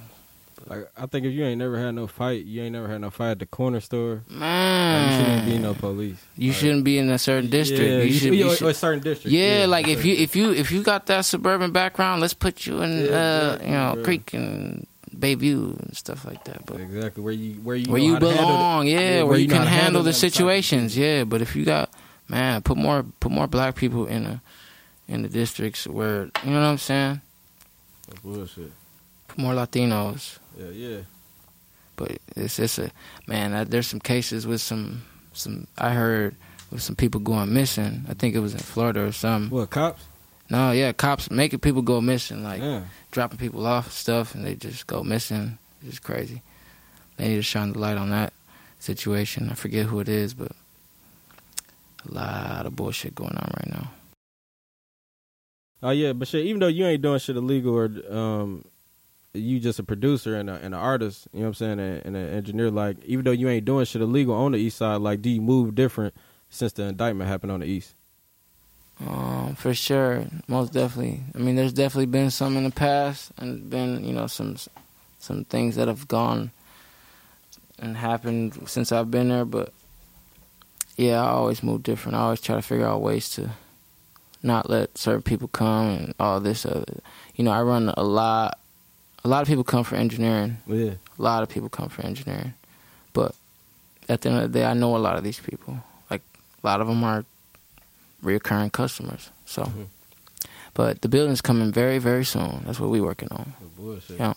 Like 0.69 0.90
I 0.97 1.07
think 1.07 1.27
if 1.27 1.33
you 1.33 1.45
ain't 1.45 1.59
never 1.59 1.79
had 1.79 1.92
no 1.95 2.09
fight, 2.09 2.45
you 2.45 2.62
ain't 2.62 2.73
never 2.73 2.88
had 2.88 3.01
no 3.01 3.11
fight 3.11 3.31
at 3.33 3.38
the 3.38 3.47
corner 3.47 3.79
store. 3.81 4.23
Like, 4.29 4.40
Man, 4.40 5.12
you 5.12 5.25
shouldn't 5.25 5.47
be 5.47 5.55
in 5.55 5.62
no 5.62 5.75
police. 5.75 6.25
You 6.37 6.51
Like, 6.51 6.59
shouldn't 6.59 6.85
be 6.85 6.99
in 6.99 7.09
a 7.11 7.19
certain 7.19 7.51
district. 7.51 7.83
Yeah, 7.83 7.99
you, 8.03 8.12
should. 8.12 8.31
be 8.33 8.37
you 8.38 8.55
should- 8.57 8.69
or 8.69 8.73
certain 8.73 9.01
districts. 9.03 9.31
yeah, 9.33 9.66
like 9.69 9.87
if 9.87 10.05
you 10.05 10.14
if 10.16 10.35
you 10.35 10.53
if 10.53 10.73
you 10.73 10.83
got 10.83 11.07
that 11.07 11.25
suburban 11.25 11.71
background, 11.71 12.21
let's 12.21 12.35
put 12.35 12.66
you 12.66 12.83
in 12.83 13.05
Yeah, 13.07 13.12
uh 13.14 13.59
you 13.64 13.71
know. 13.71 14.03
Creek 14.05 14.35
and 14.35 14.87
Bayview 15.18 15.79
and 15.81 15.96
stuff 15.96 16.24
like 16.24 16.44
that. 16.44 16.66
But 16.66 16.81
exactly 16.81 17.22
where 17.22 17.33
you 17.33 17.55
where 17.62 17.76
you 17.76 17.90
where 17.90 18.00
you 18.00 18.14
how 18.14 18.18
to 18.20 18.26
handle 18.29 18.46
belong, 18.46 18.87
yeah, 18.87 19.22
where, 19.22 19.38
you 19.38 19.48
know 19.48 19.57
can 19.57 19.66
handle 19.66 20.02
the 20.02 20.12
situations, 20.12 20.96
yeah. 20.96 21.24
But 21.24 21.42
if 21.42 21.57
you 21.57 21.64
got 21.64 21.90
man, 22.29 22.62
put 22.62 22.76
more 22.76 23.05
put 23.20 23.33
more 23.33 23.46
black 23.46 23.74
people 23.76 24.07
in 24.07 24.24
the 24.24 24.40
in 25.09 25.22
the 25.22 25.29
districts 25.29 25.87
where 25.87 26.31
you 26.44 26.50
know 26.50 26.61
what 26.61 26.66
I'm 26.66 26.79
saying. 26.79 27.20
shit. 28.09 28.22
Bullshit. 28.22 28.72
Put 29.29 29.38
more 29.38 29.55
Latinos, 29.55 30.38
Yeah, 30.59 30.70
yeah. 30.70 30.98
but 31.96 32.18
it's 32.37 32.59
it's 32.59 32.79
a 32.79 32.90
man. 33.26 33.52
uh, 33.55 33.64
There's 33.64 33.87
some 33.87 34.00
cases 34.00 34.46
with 34.46 34.61
some 34.61 35.02
some 35.33 35.66
I 35.79 35.90
heard 35.90 36.35
with 36.70 36.83
some 36.83 36.96
people 36.96 37.20
going 37.20 37.52
missing. 37.52 38.05
I 38.09 38.14
think 38.14 38.35
it 38.35 38.40
was 38.40 38.52
in 38.55 38.61
Florida 38.61 39.05
or 39.05 39.12
something. 39.12 39.50
What 39.57 39.70
cops? 39.70 40.02
No, 40.48 40.70
yeah, 40.70 40.92
cops 40.92 41.30
making 41.30 41.59
people 41.61 41.82
go 41.82 42.00
missing, 42.00 42.42
like 42.44 42.62
yeah. 42.62 42.82
dropping 43.11 43.38
people 43.38 43.66
off 43.66 43.90
stuff, 43.90 44.35
and 44.35 44.44
they 44.44 44.54
just 44.54 44.87
go 44.87 45.02
missing. 45.02 45.59
It's 45.80 45.90
just 45.90 46.02
crazy. 46.02 46.42
They 47.16 47.28
need 47.28 47.37
to 47.37 47.42
shine 47.42 47.72
the 47.72 47.78
light 47.78 47.96
on 47.96 48.11
that 48.11 48.32
situation. 48.78 49.50
I 49.50 49.54
forget 49.54 49.87
who 49.87 50.00
it 50.00 50.09
is, 50.09 50.35
but 50.35 50.52
a 52.09 52.12
lot 52.12 52.66
of 52.66 52.76
bullshit 52.76 53.14
going 53.14 53.37
on 53.37 53.52
right 53.56 53.70
now. 53.70 53.90
Oh 55.82 55.90
yeah, 55.90 56.12
but 56.12 56.28
shit. 56.28 56.46
Even 56.46 56.61
though 56.61 56.68
you 56.68 56.87
ain't 56.87 57.02
doing 57.02 57.18
shit 57.18 57.37
illegal 57.37 57.74
or 57.74 57.90
um, 58.11 58.64
you 59.35 59.61
just 59.61 59.78
a 59.78 59.82
producer 59.82 60.37
and 60.37 60.48
a, 60.48 60.54
and 60.54 60.66
an 60.66 60.74
artist. 60.74 61.28
You 61.32 61.40
know 61.40 61.46
what 61.46 61.48
I'm 61.48 61.54
saying? 61.54 61.80
And, 61.80 62.06
and 62.06 62.16
an 62.16 62.28
engineer. 62.28 62.70
Like 62.70 63.04
even 63.04 63.24
though 63.24 63.32
you 63.32 63.48
ain't 63.48 63.64
doing 63.64 63.85
shit 63.85 64.02
illegal 64.02 64.35
on 64.35 64.52
the 64.52 64.59
east 64.59 64.78
side, 64.78 65.00
like 65.00 65.22
do 65.22 65.30
you 65.30 65.40
move 65.40 65.74
different 65.74 66.14
since 66.48 66.72
the 66.72 66.85
indictment 66.85 67.28
happened 67.28 67.52
on 67.52 67.61
the 67.61 67.66
east? 67.66 67.94
Um, 69.04 69.54
for 69.56 69.74
sure, 69.74 70.24
most 70.48 70.72
definitely. 70.72 71.20
I 71.35 71.38
mean, 71.38 71.56
there's 71.56 71.72
definitely 71.72 72.06
been 72.06 72.30
some 72.30 72.56
in 72.56 72.64
the 72.64 72.70
past, 72.70 73.30
and 73.37 73.68
been 73.68 74.04
you 74.04 74.12
know 74.12 74.26
some 74.26 74.56
some 75.18 75.44
things 75.44 75.76
that 75.76 75.88
have 75.88 76.09
gone 76.09 76.50
and 77.78 77.96
happened 77.96 78.68
since 78.68 78.92
I've 78.92 79.11
been 79.11 79.28
there. 79.28 79.44
But 79.44 79.72
yeah, 80.96 81.22
I 81.22 81.28
always 81.28 81.62
move 81.62 81.82
different. 81.82 82.16
I 82.16 82.20
always 82.20 82.40
try 82.40 82.56
to 82.56 82.62
figure 82.62 82.87
out 82.87 83.02
ways 83.02 83.28
to 83.30 83.50
not 84.42 84.70
let 84.70 84.96
certain 84.96 85.22
people 85.22 85.48
come 85.48 85.88
and 85.88 86.14
all 86.18 86.40
this 86.40 86.64
other. 86.64 87.00
You 87.35 87.44
know, 87.44 87.50
I 87.50 87.62
run 87.62 87.92
a 87.96 88.02
lot. 88.02 88.59
A 89.24 89.28
lot 89.28 89.42
of 89.42 89.48
people 89.48 89.64
come 89.64 89.85
for 89.85 89.96
engineering. 89.96 90.59
Yeah. 90.66 90.92
A 91.18 91.22
lot 91.22 91.42
of 91.42 91.48
people 91.48 91.68
come 91.68 91.88
for 91.88 92.02
engineering, 92.02 92.54
but 93.12 93.35
at 94.09 94.20
the 94.20 94.30
end 94.30 94.38
of 94.38 94.52
the 94.52 94.61
day, 94.61 94.64
I 94.64 94.74
know 94.74 94.96
a 94.96 94.98
lot 94.98 95.16
of 95.16 95.24
these 95.24 95.40
people. 95.40 95.82
Like 96.11 96.22
a 96.62 96.66
lot 96.66 96.80
of 96.80 96.87
them 96.87 97.02
are 97.02 97.24
reoccurring 98.24 98.72
customers. 98.72 99.31
So, 99.44 99.64
Mhm. 99.64 99.87
but 100.74 101.02
the 101.02 101.09
building's 101.09 101.40
coming 101.40 101.72
very, 101.72 101.98
very 101.98 102.24
soon. 102.24 102.62
That's 102.66 102.79
what 102.81 102.90
we're 102.90 103.02
working 103.02 103.29
on. 103.31 103.52
bullshit. 103.76 104.18
Yeah. 104.18 104.35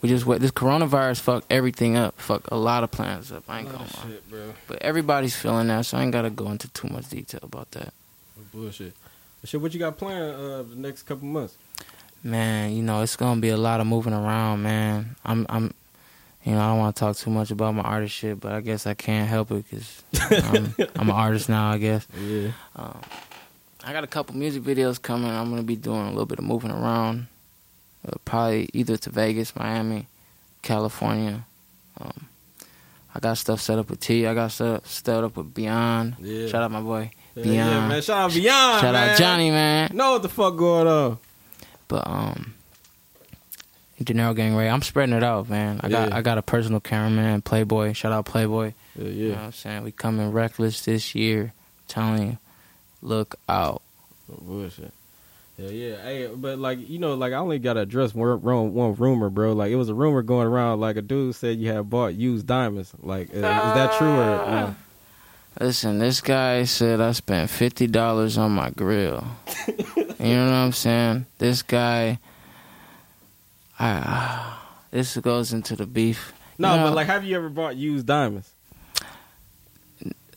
We 0.00 0.08
just 0.08 0.24
wait. 0.26 0.40
This 0.40 0.52
coronavirus 0.52 1.20
fucked 1.20 1.46
everything 1.50 1.96
up. 1.96 2.20
Fuck 2.20 2.48
a 2.52 2.56
lot 2.56 2.84
of 2.84 2.90
plans 2.92 3.32
up. 3.32 3.42
I 3.48 3.60
ain't 3.60 3.68
gonna 3.72 3.82
lie. 3.84 4.08
shit, 4.10 4.30
bro. 4.30 4.54
But 4.68 4.80
everybody's 4.80 5.34
feeling 5.34 5.66
that, 5.68 5.84
so 5.86 5.98
I 5.98 6.02
ain't 6.02 6.12
gotta 6.12 6.30
go 6.30 6.48
into 6.52 6.68
too 6.68 6.86
much 6.88 7.08
detail 7.08 7.40
about 7.42 7.72
that. 7.72 7.92
Bullshit. 8.52 8.94
Shit, 9.44 9.60
what 9.60 9.72
you 9.74 9.80
got 9.80 9.98
planned 9.98 10.34
uh, 10.34 10.62
the 10.62 10.76
next 10.76 11.02
couple 11.02 11.26
months? 11.26 11.56
Man, 12.22 12.72
you 12.76 12.82
know 12.82 13.02
it's 13.02 13.16
gonna 13.16 13.40
be 13.40 13.48
a 13.48 13.56
lot 13.56 13.80
of 13.80 13.86
moving 13.88 14.12
around, 14.12 14.62
man. 14.62 15.16
I'm, 15.24 15.44
I'm, 15.48 15.74
you 16.44 16.52
know, 16.52 16.60
I 16.60 16.68
don't 16.68 16.78
want 16.78 16.96
to 16.96 17.00
talk 17.00 17.16
too 17.16 17.30
much 17.30 17.50
about 17.50 17.74
my 17.74 17.82
artist 17.82 18.14
shit, 18.14 18.40
but 18.40 18.52
I 18.52 18.60
guess 18.60 18.86
I 18.86 18.94
can't 18.94 19.28
help 19.28 19.50
it 19.50 19.64
because 19.68 20.02
I'm, 20.44 20.74
I'm 20.96 21.08
an 21.10 21.14
artist 21.14 21.48
now. 21.48 21.70
I 21.72 21.78
guess. 21.78 22.06
Yeah. 22.18 22.50
Um, 22.76 23.00
I 23.84 23.92
got 23.92 24.04
a 24.04 24.08
couple 24.08 24.36
music 24.36 24.62
videos 24.62 25.00
coming. 25.00 25.30
I'm 25.30 25.50
gonna 25.50 25.62
be 25.62 25.76
doing 25.76 26.02
a 26.06 26.10
little 26.10 26.26
bit 26.26 26.38
of 26.38 26.44
moving 26.44 26.70
around. 26.70 27.26
Uh, 28.06 28.12
probably 28.24 28.68
either 28.72 28.96
to 28.96 29.10
Vegas, 29.10 29.54
Miami, 29.56 30.06
California. 30.62 31.44
Um, 32.00 32.26
I 33.14 33.20
got 33.20 33.38
stuff 33.38 33.60
set 33.60 33.78
up 33.78 33.90
with 33.90 34.00
T. 34.00 34.26
I 34.26 34.34
got 34.34 34.52
stuff 34.52 34.86
set 34.86 35.24
up 35.24 35.36
with 35.36 35.52
Beyond. 35.54 36.16
Yeah. 36.20 36.46
Shout 36.46 36.62
out 36.62 36.70
my 36.70 36.80
boy 36.80 37.10
Yeah, 37.34 37.42
Beyond. 37.42 37.56
yeah, 37.56 37.88
man. 37.88 38.02
Shout 38.02 38.18
out 38.18 38.34
Beyond. 38.34 38.80
Shout 38.80 38.92
man. 38.94 39.08
out 39.10 39.18
Johnny, 39.18 39.50
man. 39.50 39.90
Know 39.94 40.12
what 40.12 40.22
the 40.22 40.28
fuck 40.28 40.56
going 40.56 40.86
on? 40.86 41.18
But 41.88 42.06
um, 42.06 42.54
De 44.04 44.14
Niro 44.14 44.34
Gang 44.34 44.54
Radio. 44.54 44.72
I'm 44.72 44.82
spreading 44.82 45.14
it 45.14 45.22
out, 45.24 45.48
man. 45.48 45.80
I 45.82 45.88
got 45.88 46.08
Yeah. 46.08 46.16
I 46.16 46.22
got 46.22 46.38
a 46.38 46.42
personal 46.42 46.80
cameraman, 46.80 47.42
Playboy. 47.42 47.92
Shout 47.94 48.12
out 48.12 48.26
Playboy. 48.26 48.72
Yeah, 48.96 49.04
You 49.08 49.28
know 49.30 49.34
what 49.34 49.44
I'm 49.44 49.52
saying? 49.52 49.82
We 49.84 49.92
coming 49.92 50.30
reckless 50.32 50.84
this 50.84 51.14
year. 51.14 51.52
telling 51.88 52.22
you, 52.26 52.38
look 53.02 53.34
out. 53.48 53.82
Oh, 54.30 54.36
Bullshit. 54.40 54.92
Yeah, 55.56 55.70
yeah. 55.70 56.02
Hey, 56.02 56.26
but 56.28 56.58
like 56.58 56.88
you 56.88 56.98
know, 57.00 57.14
like 57.14 57.32
I 57.32 57.36
only 57.36 57.58
got 57.58 57.72
to 57.74 57.80
address 57.80 58.14
one, 58.14 58.40
one, 58.42 58.94
rumor, 58.94 59.28
bro. 59.30 59.52
Like 59.54 59.72
it 59.72 59.76
was 59.76 59.88
a 59.88 59.94
rumor 59.94 60.22
going 60.22 60.46
around, 60.46 60.78
like 60.80 60.96
a 60.96 61.02
dude 61.02 61.34
said 61.34 61.58
you 61.58 61.72
had 61.72 61.90
bought 61.90 62.14
used 62.14 62.46
diamonds. 62.46 62.92
Like, 63.02 63.30
is, 63.30 63.36
is 63.36 63.42
that 63.42 63.98
true 63.98 64.06
or? 64.06 64.40
Ah! 64.46 64.76
No? 65.60 65.66
Listen, 65.66 65.98
this 65.98 66.20
guy 66.20 66.62
said 66.64 67.00
I 67.00 67.10
spent 67.12 67.50
fifty 67.50 67.88
dollars 67.88 68.38
on 68.38 68.52
my 68.52 68.70
grill. 68.70 69.26
you 69.66 69.74
know 70.36 70.44
what 70.46 70.52
I'm 70.54 70.72
saying? 70.72 71.26
This 71.38 71.62
guy, 71.62 72.20
I, 73.78 74.58
this 74.90 75.16
goes 75.16 75.52
into 75.52 75.76
the 75.76 75.86
beef. 75.86 76.32
No, 76.58 76.72
You 76.72 76.80
know, 76.80 76.86
but 76.88 76.94
like, 76.94 77.06
have 77.06 77.24
you 77.24 77.36
ever 77.36 77.48
bought 77.48 77.76
used 77.76 78.06
diamonds? 78.06 78.50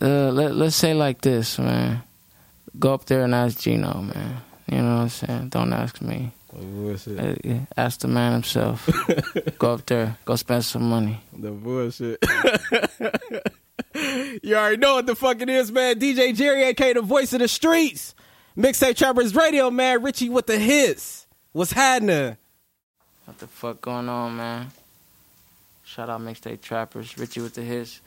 uh, 0.02 0.32
let 0.32 0.56
let's 0.56 0.76
say 0.76 0.94
like 0.94 1.22
this, 1.22 1.58
man. 1.60 2.04
Go 2.80 2.94
up 2.94 3.06
there 3.06 3.24
and 3.24 3.36
ask 3.36 3.60
Gino, 3.60 4.02
man. 4.02 4.38
You 4.68 4.78
know 4.78 4.96
what 4.96 5.02
I'm 5.02 5.10
saying? 5.10 5.50
Don't 5.50 5.74
ask 5.74 6.02
me. 6.02 6.32
Bullshit. 6.54 7.20
Uh, 7.20 7.60
Ask 7.78 8.00
the 8.02 8.08
man 8.08 8.34
himself. 8.34 8.90
go 9.60 9.74
up 9.74 9.86
there. 9.86 10.18
Go 10.26 10.36
spend 10.36 10.66
some 10.66 10.90
money. 10.90 11.22
The 11.38 11.52
bullshit. 11.52 12.20
you 14.44 14.56
already 14.56 14.78
know 14.78 14.96
what 14.96 15.06
the 15.06 15.16
fuck 15.16 15.42
it 15.42 15.50
is, 15.50 15.72
man. 15.72 16.00
DJ 16.00 16.36
Jerry, 16.36 16.64
aka 16.64 16.94
the 16.94 17.02
voice 17.02 17.34
of 17.34 17.40
the 17.40 17.48
streets. 17.48 18.16
Mixtape 18.58 18.98
Trappers 18.98 19.34
Radio, 19.36 19.70
man. 19.72 20.02
Richie 20.04 20.30
with 20.30 20.48
the 20.48 20.58
hits. 20.60 21.26
What's 21.54 21.72
happening? 21.72 22.38
What 23.32 23.40
the 23.40 23.48
fuck 23.48 23.80
going 23.80 24.10
on, 24.10 24.36
man? 24.36 24.72
Shout 25.86 26.10
out 26.10 26.20
Mixtape 26.20 26.60
Trappers, 26.60 27.18
Richie 27.18 27.40
with 27.40 27.54
the 27.54 27.62
hits. 27.62 28.02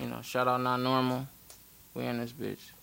You 0.00 0.08
know, 0.08 0.20
shout 0.20 0.48
out 0.48 0.60
Not 0.60 0.80
Normal. 0.80 1.28
We 1.94 2.06
in 2.06 2.18
this 2.18 2.32
bitch. 2.32 2.73